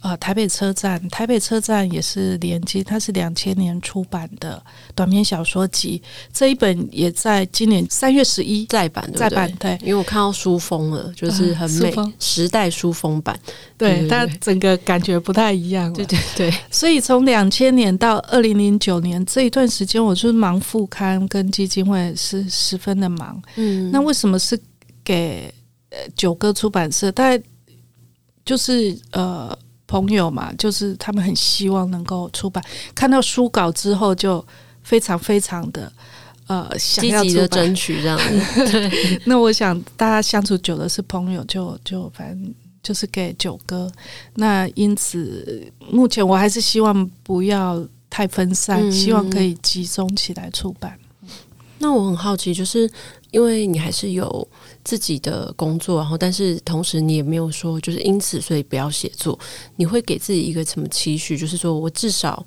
[0.02, 4.60] 呃，台北车站，台北车站也是联经，它是两千年出版的
[4.96, 6.02] 短篇小说集，
[6.34, 13.40] 这一本也在今年三月十一再版，再版，对，因为我看到书封了，就是很美，嗯、时代书封版，
[13.78, 16.54] 对，但整个感觉不太一样，对对对。
[16.72, 23.40] 所以从两千年到二零零九年这一段时间，我就是忙副刊跟基金会是十分的忙。
[23.56, 24.60] 嗯，那为什么是
[25.04, 25.54] 给
[25.92, 27.12] 呃九歌出版社？
[27.12, 27.44] 大概
[28.44, 29.56] 就是呃。
[29.92, 32.64] 朋友嘛，就是他们很希望能够出版，
[32.96, 34.44] 看到书稿之后就
[34.82, 35.92] 非常非常的
[36.48, 38.72] 呃积极的争取这样子。
[38.72, 43.92] 对，那我想大家相处久了是朋友就，就就反正就是给九哥。
[44.36, 50.98] 那因此，目前我还是希望不要太分散，嗯、希望可以集中起来出版。
[51.80, 52.90] 那我很好奇，就是
[53.32, 54.48] 因为你还是有。
[54.84, 59.38] 自己的工作，然后但是同时你也没有说，就是因此所以不要写作。
[59.76, 61.38] 你会给自己一个什么期许？
[61.38, 62.46] 就是说我至少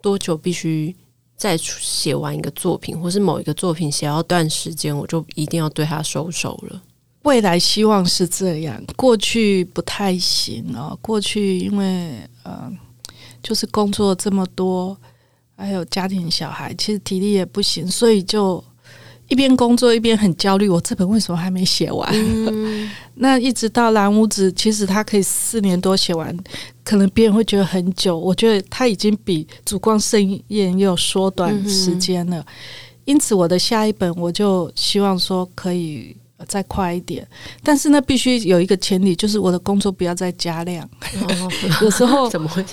[0.00, 0.94] 多久必须
[1.36, 6.82] 再写完一个作品，或是某一个作品写到段时间，我就一定要对它收手了。
[7.22, 10.98] 未来希望是这样，过去不太行哦。
[11.00, 12.70] 过去因为呃，
[13.42, 14.96] 就是工作这么多，
[15.56, 18.62] 还有家庭小孩，其实体力也不行，所以就。
[19.32, 22.06] 一边工作一边很焦虑，我这本为什么还没写完？
[22.12, 26.36] 嗯、 那一直到蓝屋子，其实他可以四年多写完，
[26.84, 32.40] 可能别人会觉得很久，我觉得他已经比烛光盛宴又缩短时间了。
[32.40, 32.46] 嗯、
[33.06, 36.14] 因此，我的下一本我就希望说可以。
[36.48, 37.26] 再快一点，
[37.62, 40.88] 但是呢，必须有一个前提，就是我的工作不要再加量。
[41.20, 41.50] 哦、
[41.82, 42.64] 有时候 怎么会？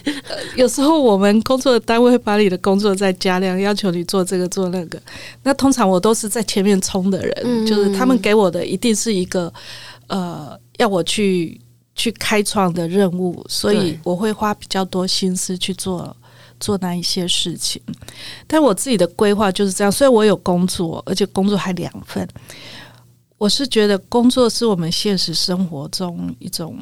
[0.55, 5.01] 有时候我们工作的单位会把你的工作再加量，要求你做这个做那个。
[5.43, 9.51] 那通常我都是在前面冲的人，嗯、就是他们给我的一定是一个
[10.07, 11.59] 呃要我去
[11.95, 16.15] 去开创的任务，所以我会花比较多心思去做
[16.59, 17.81] 做那一些事情。
[18.47, 22.27] 但我自己的规划就是这样，虽然我有工作，而且工作还两份。
[23.39, 26.77] 我是觉得工作是我们现实生活中一种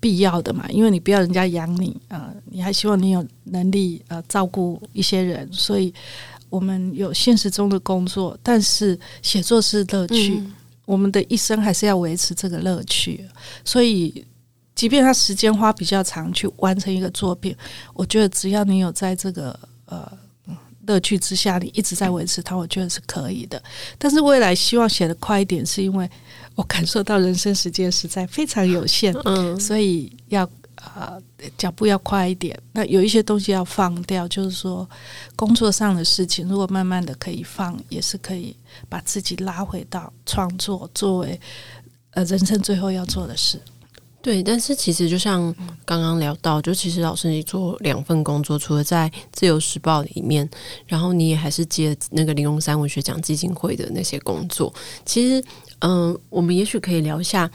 [0.00, 5.92] 必要的嘛，因为你不要人家养你啊、呃，你还希望你有能力啊、呃、照顾一些人，所以
[6.48, 10.52] 我们有现实中的工作，但是写作是乐趣，嗯、
[10.86, 13.28] 我们的一生还是要维持这个乐趣，
[13.62, 14.26] 所以
[14.74, 17.54] 即便他时间花比较长去完成一个作品，
[17.92, 20.21] 我觉得只要你有在这个呃。
[20.86, 23.62] 乐趣之下，你一直在维持它，我觉得是可以的。
[23.98, 26.08] 但是未来希望写得快一点，是因为
[26.54, 31.16] 我感受到人生时间实在非常有限，嗯，所以要啊
[31.56, 32.58] 脚步要快一点。
[32.72, 34.88] 那有一些东西要放掉，就是说
[35.36, 38.56] 工作上的事情，如果慢慢的可以放，也是可以
[38.88, 41.40] 把自己拉回到创作作为
[42.10, 43.60] 呃人生最后要做的事。
[44.22, 45.52] 对，但是其实就像
[45.84, 50.48] 刚刚聊到，就其实老师你做两份工作，除了在《自由时报》里面，
[50.86, 54.72] 然后你也还是接那个玲珑三文学奖基金会的那些工作。
[55.04, 55.44] 其实，
[55.80, 57.50] 嗯、我们也许可以聊一下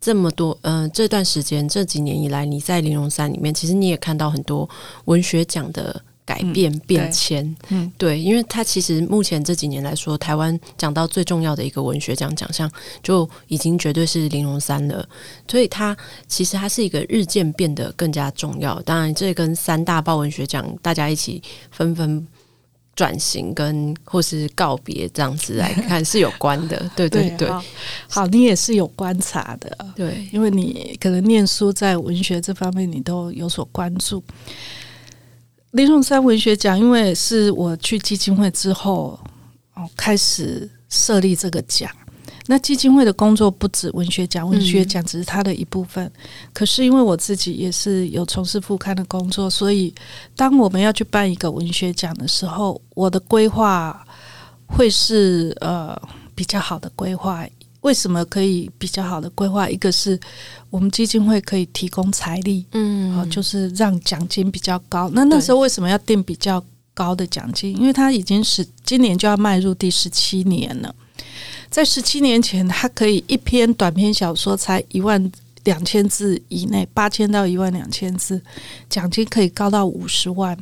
[0.00, 4.66] 这么多，嗯、这段时间这几年以来，你在玲珑三里面，其实你也看到很多
[5.04, 6.02] 文学奖的。
[6.26, 15.08] 改变、嗯、变迁，嗯，对，因为他其实目前这几年来说，台湾讲到最重要的一个文学奖奖项，就已经绝对是玲珑三了。
[15.48, 18.82] 所以，他其实他是一个日渐变得更加重要。
[18.82, 22.26] 当然，这跟三大报文学奖大家一起纷纷
[22.96, 26.76] 转型跟或是告别这样子来看是有关的。
[26.96, 27.48] 对对对，
[28.08, 34.20] 好，你也是有观察的，对，因为你可能念书在文学这方面，你都有所关注。
[35.76, 39.18] 林荣山文学奖，因为是我去基金会之后
[39.74, 41.90] 哦，开始设立这个奖。
[42.46, 46.02] 那基金会的工作不止文学奖，文学奖只是它的一部分。
[46.06, 46.12] 嗯、
[46.54, 49.94] 可是因为我自己也是有从事副刊的工作，所以
[50.34, 54.02] 当我们要去办一个文学奖的时候，我的规划
[54.64, 55.94] 会是呃
[56.34, 57.46] 比较好的规划。
[57.86, 59.70] 为什么可以比较好的规划？
[59.70, 60.18] 一个是
[60.70, 65.08] 我们基金会可以提供财力，嗯，啊，就是让奖金比较高。
[65.14, 66.60] 那那时候为什么要定比较
[66.92, 67.76] 高的奖金？
[67.78, 70.92] 因为他已经是今年就要迈入第十七年了。
[71.70, 75.30] 在十七年前，他可以一篇短篇小说才一万
[75.62, 78.42] 两千字以内，八千到一万两千字，
[78.90, 80.58] 奖金可以高到五十万，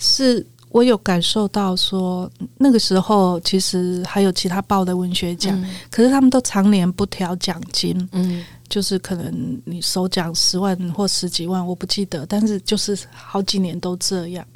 [0.00, 0.44] 是。
[0.76, 7.96] 我有感受到说，那个时候其实还有其他报的文学奖，嗯、可是他们都常年不调奖金。
[8.12, 14.46] 嗯，就是可能你首奖十万或十几万，我不记得，但是就是好几年都这样。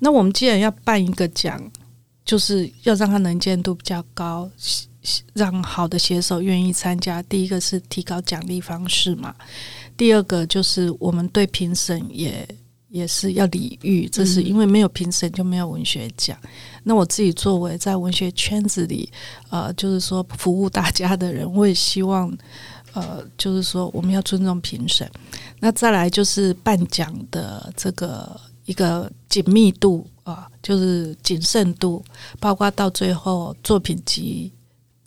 [0.00, 1.58] 那我们既然要办一个奖，
[2.26, 4.50] 就是要让它能见度比较高，
[5.32, 7.22] 让好的写手愿意参加。
[7.22, 9.34] 第一个是提高奖励方式嘛，
[9.96, 12.46] 第二个就是我们对评审也
[12.94, 16.38] 也是要礼遇，这是因为没有评审就没有文学奖。
[16.84, 19.10] 那我自己作为在文学圈子里，
[19.50, 22.32] 呃，就是说服务大家的人，我也希望。
[22.92, 25.10] 呃，就是说我们要尊重评审，
[25.58, 32.04] 那再来就是颁奖的这个一个紧密度啊，就是谨慎度，
[32.38, 34.52] 包括到最后作品集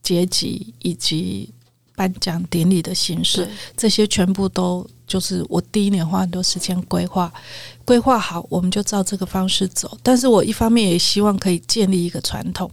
[0.04, 1.50] 结集以及
[1.96, 7.34] 颁奖典礼的形式，这些全部都就是我第一年花很多时间规划，
[7.84, 9.98] 规划好我们就照这个方式走。
[10.04, 12.70] 但是我一方面也希望可以建立一个传统，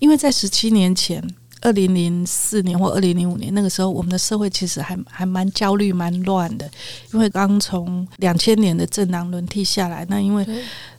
[0.00, 1.22] 因为在十七年前。
[1.60, 6.70] 二零零四年或二零零五年那个时候，我们的社会其实还还蛮焦虑、蛮乱的，
[7.10, 10.46] 因为刚从两千年的政党轮替下来，那因为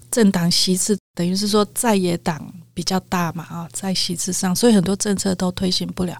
[0.09, 6.19] 政党席次等于是说在野党比较大嘛啊，在席次上，所以很多政策都推行不了。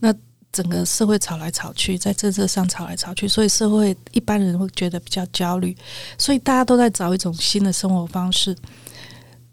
[0.00, 0.12] 那
[0.54, 5.76] 整个社会吵来吵去，在政策上吵来吵去，所以社会一般人会觉得比较焦虑，
[6.16, 8.56] 所以大家都在找一种新的生活方式，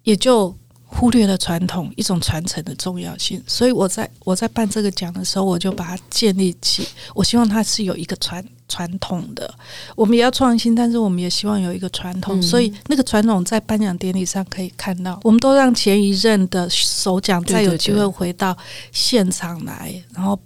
[0.03, 0.55] 也就。
[0.93, 6.85] 忽略了传统一种传承的重要性，所以我在我在办这个奖的时候，我就把它建立起。
[7.15, 9.49] 我希望它是有一个传传统的，
[9.95, 12.37] 我们也要创新，但是我们也希望有一个传统。
[12.37, 18.53] 嗯、所以那个传统在颁奖典礼上可以看到，我们都让前一任的首奖再有机会回到
[18.91, 20.37] 现场来，对对对，然后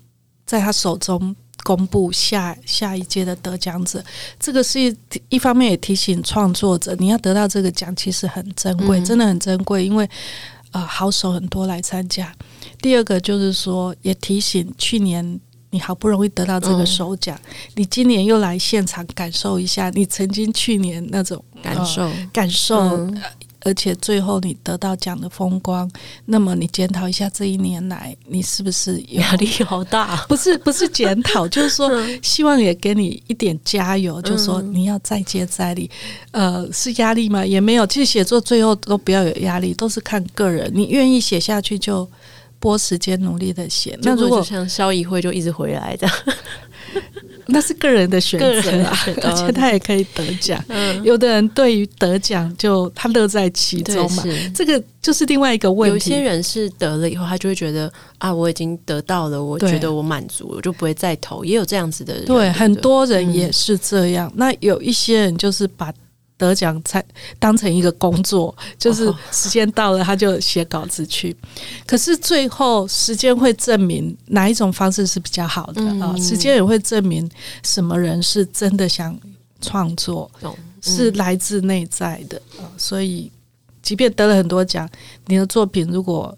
[0.46, 1.36] 在他手中。
[1.64, 4.04] 公布下下一届的得奖者，
[4.40, 4.96] 这个是一
[5.30, 10.06] 一方面也提醒创作者，你要得到这个奖其实很珍贵，真的很珍贵，因为
[10.70, 12.32] 啊、呃、好手很多来参加。
[12.84, 15.40] 第二个就是说，也提醒去年
[15.72, 17.36] 你好不容易得到这个首奖，
[17.74, 22.78] 你今年又来现场感受一下你曾经去年那种感受、呃、感受。
[22.78, 23.22] 嗯
[23.66, 25.90] 而且最后你得到奖的风光，
[26.26, 30.24] 那么你检讨一下这一年来你是不是压力好大？
[30.30, 31.90] 不是不是检讨，就是说
[32.22, 35.90] 希望也给你一点加油，就是说你要再接再厉。
[36.30, 37.44] 呃，是压力吗？
[37.44, 37.88] 也没有。
[37.88, 40.72] 其实写作最后都不要有压力，都是看个人。
[40.72, 42.08] 你愿意写下去就
[42.60, 43.98] 拨时间努力的写。
[44.04, 46.08] 那如果像萧怡慧就一直回来的。
[47.48, 50.64] 那是个人的选择啊， 而且他也可以得奖。
[50.68, 54.24] 嗯、有的人对于得奖就他乐在其中嘛，
[54.54, 56.12] 这个就是另外一个问题。
[56.12, 61.46] 有些人是得了以后，他就会觉得啊，我已经得到了，我觉得我满足了，我就不会再投。
[61.46, 64.28] 也有这样子的人，对，很多人也是这样。
[64.30, 65.94] 嗯、那有一些人就是把。
[66.38, 67.04] 得奖才
[67.40, 71.36] 当成一个工作，就是时间到了他就写稿子去。
[71.86, 76.16] 可是最后时间会证明哪一种方式是比较好的啊？
[76.18, 77.30] 时间也会证明
[77.64, 79.18] 什么人是真的想
[79.62, 80.30] 创作，
[80.82, 82.68] 是来自内在的啊。
[82.78, 83.32] 所以，
[83.82, 84.90] 即便得了很多奖，
[85.28, 86.38] 你的作品如果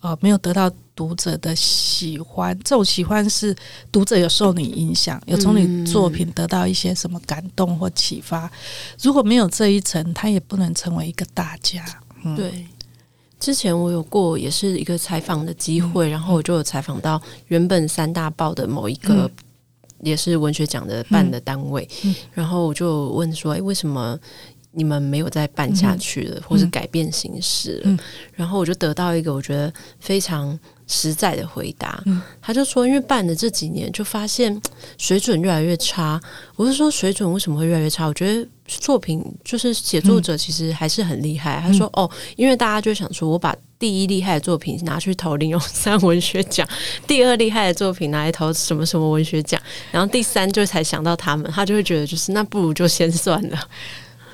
[0.00, 0.70] 呃没有得到。
[1.00, 3.56] 读者的喜欢，这种喜欢是
[3.90, 8.50] 读者有受你影响，有从你作品得到一些什么感动或启发。
[9.00, 11.82] 如果没有这一层，他也不能成为一个大家。
[12.22, 12.66] 嗯、对，
[13.38, 19.30] 之前我有过也是一个采访的机会，嗯、然后我就有采访到原本三大报的某一个
[20.02, 24.18] 也是文学奖的办的单位，嗯嗯、然后我就问说：“哎，为什么？”
[24.72, 27.98] 你们没有再办下去了，嗯、或是改变形式了，嗯、
[28.32, 30.56] 然后我就得到一个我觉得非常
[30.90, 32.02] 实在的回答。
[32.06, 34.60] 嗯、他就说，因为办的这几年，就发现
[34.98, 36.20] 水准越来越差。
[36.56, 38.06] 我是说，水准为什么会越来越差？
[38.06, 41.62] 我觉得作品就是写作者其实还是很厉害。
[41.64, 46.68] 嗯、他说，哦，因为大家就想说，我把第一厉害的作品拿去投林荣三文学奖，
[47.06, 49.60] 第二厉害的作品拿来投什么什么文学奖，
[49.92, 53.58] 然后第三就才想到他们，他就会觉得就是那不如就先算了。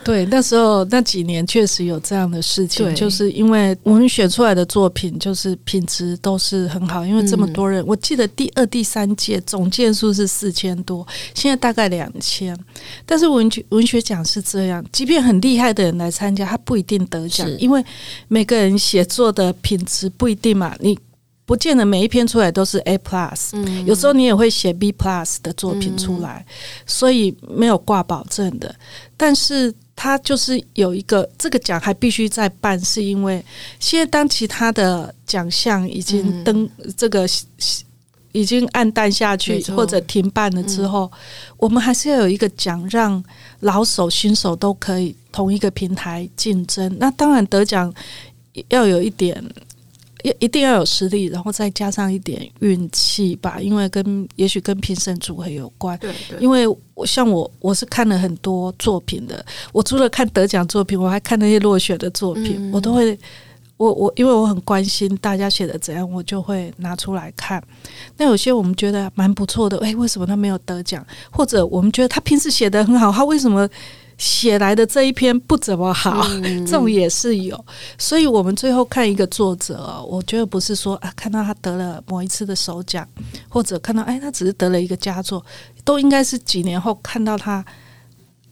[0.07, 11.05] 对，那时候那几年确实有这样的事情，就是因为我们选出来的作品就是品质都是很好，因为这么多人，嗯、我记得第二、第三届总件数是四千多，
[11.35, 12.57] 现在大概两千。
[13.05, 17.85] 但是文学文学奖是这样，即便很厉害的人来参加，他不一定得奖，因为
[18.29, 20.97] 每个人写作的品质不一定嘛，你
[21.45, 26.53] 不见得每一篇出来都是 A plus，嗯，有时候你也会写 B plus 的作品出来，嗯、
[26.87, 28.73] 所以没有挂保证的，
[29.17, 29.75] 但是。
[29.97, 33.43] 他就是有一个这个奖还必须再办，是因为
[33.81, 37.27] 现在当其他的奖项已经登这个
[38.33, 41.11] 已经暗淡下去或者停办了之后，
[41.57, 43.25] 我们还是要有一个奖，让
[43.61, 46.95] 老手新手都可以同一个平台竞争。
[47.01, 47.93] 那当然得奖
[48.69, 49.43] 要有一点
[50.23, 55.97] 一一定要有实力，然后再加上一点运气吧，因为跟也许跟评审组合有关。
[55.99, 63.19] 对对，因为我像我，我是看了很多作品的，我除了看得奖作品，我还看那些落选的作品，嗯、我都会，
[63.77, 67.63] 我我因为我很关心大家写的怎样，我就会拿出来看。
[68.17, 71.07] 那有些我们觉得蛮不错的，哎，为什么他没有得奖？
[71.31, 73.69] 或者我们觉得他平时写的很好，他为什么？
[74.19, 77.65] 写来的这一篇不怎么好，嗯、 这种也是有，
[77.99, 83.07] 所以我们最后看一个作者，我觉得不是说啊，看到他得了某一次的首奖，
[83.49, 85.45] 或者看到哎，他只是得了一个佳作，
[85.85, 87.65] 都应该是几年后看到他。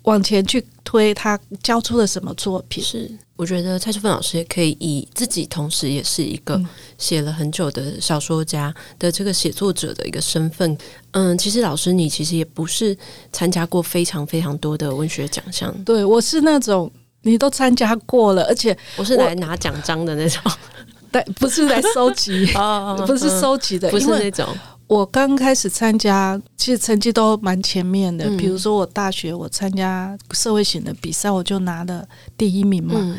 [0.04, 2.82] 往前去推，他交出了什么作品？
[2.82, 6.60] 是，我觉得蔡淑芬老师也可以以自己同时也是一个
[6.98, 10.76] 写了很久的小说家的这个写作者的一个身份。
[11.12, 12.96] 嗯，其实老师你其实也不是
[13.32, 16.90] 参加过非常非常多的文学奖项，对，我是那种
[17.22, 20.42] 你都参加过了，而且我，我是来拿奖章的那种，
[21.10, 22.46] 对，不是来收集，
[23.06, 24.46] 不是收集的，不是那种。
[24.86, 28.28] 我刚开始参加，其实成绩都蛮前面的。
[28.36, 32.06] 比如说，我大学我参加社会型的比赛，我就拿了
[32.36, 32.94] 第一名嘛。
[32.96, 33.18] 嗯、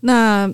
[0.00, 0.50] 那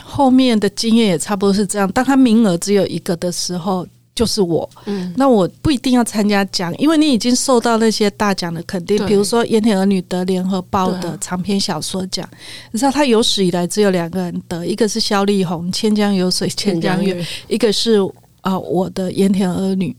[0.00, 1.90] 后面的经验也差不多是这样。
[1.92, 4.68] 当他名额只有一个的时候，就是我。
[4.86, 9.04] 嗯、那我不一定要参加奖，因为你已经受到那些大奖的肯定。
[9.06, 12.32] 比如说，烟田儿女得联合报的长篇小说奖，啊、
[12.72, 17.14] 你知道他有史以来只有两个人得，一个是萧丽红《千江有水千江月》，
[17.48, 17.98] 一个是。
[18.42, 19.96] 啊，我的盐田儿女，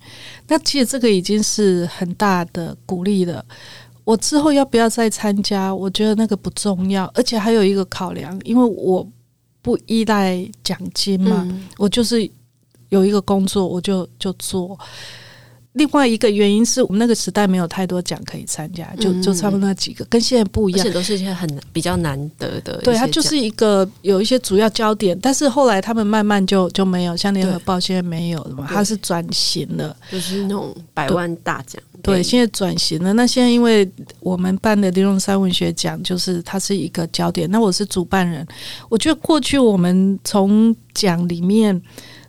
[0.47, 3.43] 那其实这个已经是很大的鼓励了。
[4.03, 5.73] 我之后要不要再参加？
[5.73, 9.07] 我觉得那个不重要，而且还有一个考量，因为我
[9.61, 12.29] 不依赖奖金嘛，嗯、我就是
[12.89, 14.77] 有一个工作，我就就做。
[15.73, 22.77] 另外一个原因是我们那个时代没有太多奖可以参加，就就差不多那几个，跟现在不一样，而且都是一些很比较难得的。
[22.79, 31.81] 对，它就是一个有一些主要焦点，但是后来他们慢慢就就没有，像联合报现在没有了嘛，它是转型了，就是那种百万大奖。
[32.03, 33.13] 对，现在转型了。
[33.13, 37.49] 那现在因为我们办的林荣三文学奖，就是它是一个焦点。
[37.49, 38.45] 那我是主办人，
[38.89, 41.81] 我觉得过去我们从奖里面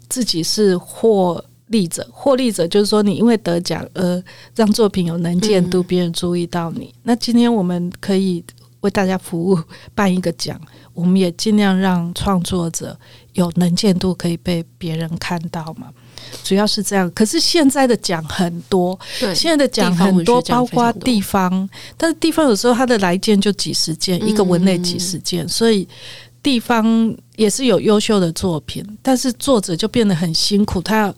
[0.08, 1.44] 自己是获。
[1.72, 4.22] 利者，获利者就是说，你因为得奖而
[4.54, 6.84] 让作品有能见度，别人注意到你。
[6.84, 8.44] 嗯、那今天我们可以
[8.82, 9.58] 为大家服务，
[9.94, 10.60] 办一个奖，
[10.92, 12.96] 我们也尽量让创作者
[13.32, 15.88] 有能见度，可以被别人看到嘛。
[16.44, 17.10] 主要是这样。
[17.12, 25.88] 可是现在的奖很多，对，现在的奖很多，包括地方，但是地方有时候它的来件就几十件，嗯、一个文类几十件，所以
[26.42, 31.14] 地方也是有优秀的作品，但是作者就变得很辛苦，他要。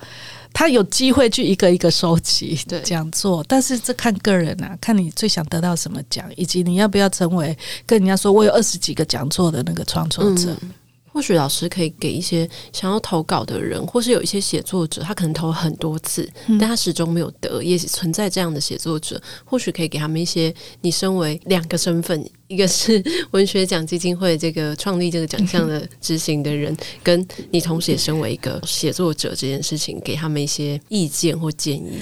[0.54, 10.56] 他有机会去一个一个收集讲座，对但是这看个人啊，看你最想得到什么奖，以及你要不要成为跟人家说我有二十几个讲座的那个创作者。
[10.62, 10.70] 嗯
[11.14, 19.22] 或许老师可以给一些想要投稿的人，或是有一些写作者，他可能投很多次，但他始终没有得，也存在这样的写作者。
[19.44, 23.00] 或许可以给他们一些，你身为两个身份，一个是
[23.30, 32.00] 文学奖基金会这个创立这个奖项的执行的人，跟你同时也身为一个写作者这件事情，给他们一些意见或建议。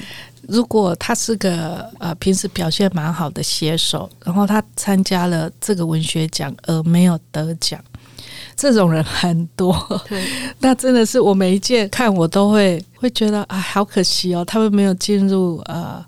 [0.49, 7.79] 如果他是个呃平时表现蛮好的写手，然后他参加了这个文学奖而没有得奖。
[8.63, 9.75] 这种人很多，
[10.09, 10.25] 对
[10.61, 16.01] 那真的是我每一届看我都会会觉得啊，好可惜哦，他们没有进入呃，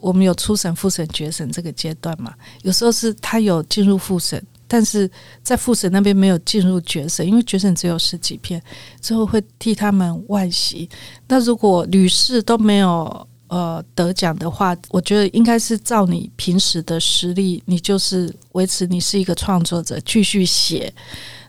[0.00, 2.32] 我们有初审、复审、决审这个阶段嘛。
[2.62, 5.10] 有时候是他有进入复审，但是
[5.42, 8.62] 在复审那边没有进入决审，因为决审只有十几篇，
[9.02, 10.88] 最后会替他们惋惜。
[11.26, 20.90] 那如果屡试都没有呃得奖的话，我觉得应该是照你平时的实力，你就是维持你是一个创作者，继续写。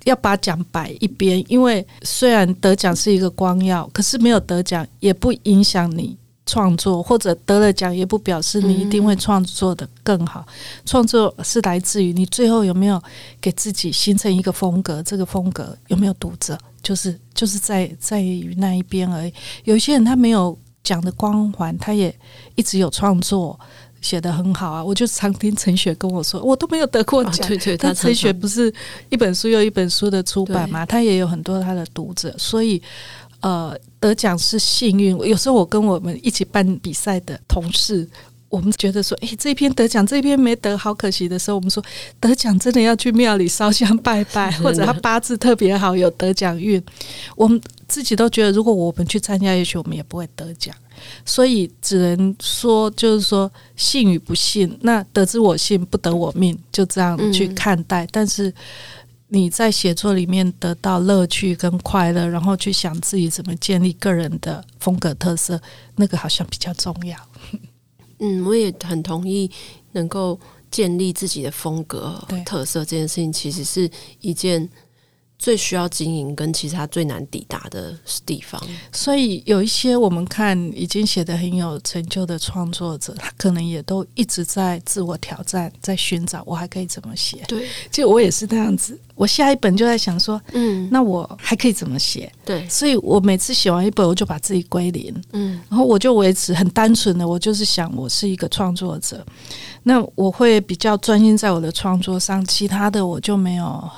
[0.05, 10.45] 要把奖摆一边，因为虽然得奖是一个光耀，可是没有得奖也不影响你创作，或者得了奖也不表示你一定会创作得更好。
[10.85, 13.01] 创作是来自于你最后有没有
[13.39, 19.33] 给自己形成一个风格，这个风格有没有读者，就是就是在在于那一边而已。
[19.63, 22.13] 有些人他没有奖的光环，他也
[22.55, 23.59] 一直有创作。
[24.01, 24.83] 写得很好啊！
[24.83, 27.45] 我就常听陈雪跟我说，我都没有得过奖。
[27.45, 28.73] 哦、对对，但陈雪不是
[29.09, 30.85] 一本书又一本书的出版嘛？
[30.85, 32.81] 对他也有很多他的读者，所以
[33.41, 35.17] 呃，得奖是幸运。
[35.19, 38.07] 有时候我跟我们一起办比赛的同事，
[38.47, 41.83] 我们觉得说，诶，这篇得奖，这篇没得，好可惜的时候，我们说
[42.19, 46.81] 得奖真的要去庙里烧香拜拜， 或者他八字特别好，有得奖运。
[47.35, 50.73] 我们自己都觉得，如果我们去参加，也许我们也不会得奖。
[51.25, 54.77] 所以只能说，就是说信与不信。
[54.81, 58.05] 那得之我幸，不得我命，就这样去看待。
[58.05, 58.53] 嗯、但是
[59.29, 65.61] 你在写作里面得到乐趣跟快乐，然后去想自己怎么建立个人的风格特色，
[65.95, 67.17] 那个好像比较重要。
[68.19, 69.49] 嗯，我也很同意，
[69.91, 70.39] 能够
[70.71, 73.89] 建立自己的风格特色这件事情，其实是
[74.21, 74.69] 一件。
[75.39, 78.61] 最需要经营跟其他最难抵达的地方，
[78.91, 87.41] 所以有一些我们看已经写的很有成就的创作者，他可能也都一直在自我挑战，在寻找我还可以怎么写。
[87.47, 92.29] 对，就我也是那样子，我下一本就在想说，嗯，那我还可以怎么写？
[92.43, 99.25] 对，所以我每次写完一本，我就把自己归零，嗯，然后我就维持很单纯的，我就是想我是一个创作者，
[99.83, 103.89] 那我会比较专心在我的创作上，其他的我就没有。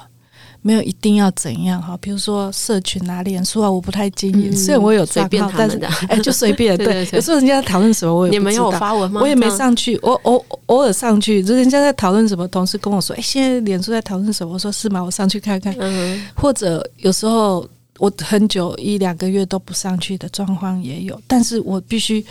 [0.64, 4.56] 没有一定要怎样哈，比如说社群啊、脸书啊，我不太经营。
[4.56, 6.78] 虽然我有账号，但是哎，就随便。
[6.80, 8.62] 对，有时候人家在讨论什么，我也不知道。
[8.62, 9.22] 你们有发文吗？
[9.22, 15.76] 我也没上去，我偶偶尔上去，就人家在讨论什么，同事跟我说：“哎，现在脸书在讨论什么？”我说：“是吗？”我上去看看。
[15.80, 16.22] 嗯。
[16.36, 22.24] 或者有时候我很久一两个月都不上去的状况也有，但是我必须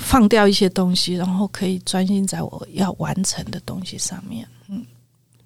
[0.00, 4.46] 放掉一些东西，然后可以专心在我要完成的东西上面。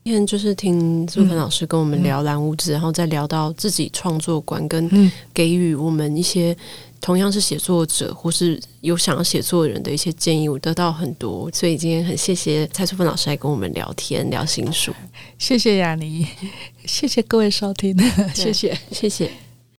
[0.02, 6.56] 今天就是听苏芬老师跟我们聊蓝屋子，嗯、然后再聊到自己创作观，跟给予我们一些
[7.02, 11.50] 同样是写作者或是有想要写作的人的一些建议，我得到很多。
[11.52, 14.90] 所以今天很谢谢蔡淑芬老师来跟我们聊天聊新书，
[15.38, 16.26] 谢谢雅尼，
[16.86, 17.94] 谢谢各位收听，
[18.34, 19.30] 谢谢谢谢。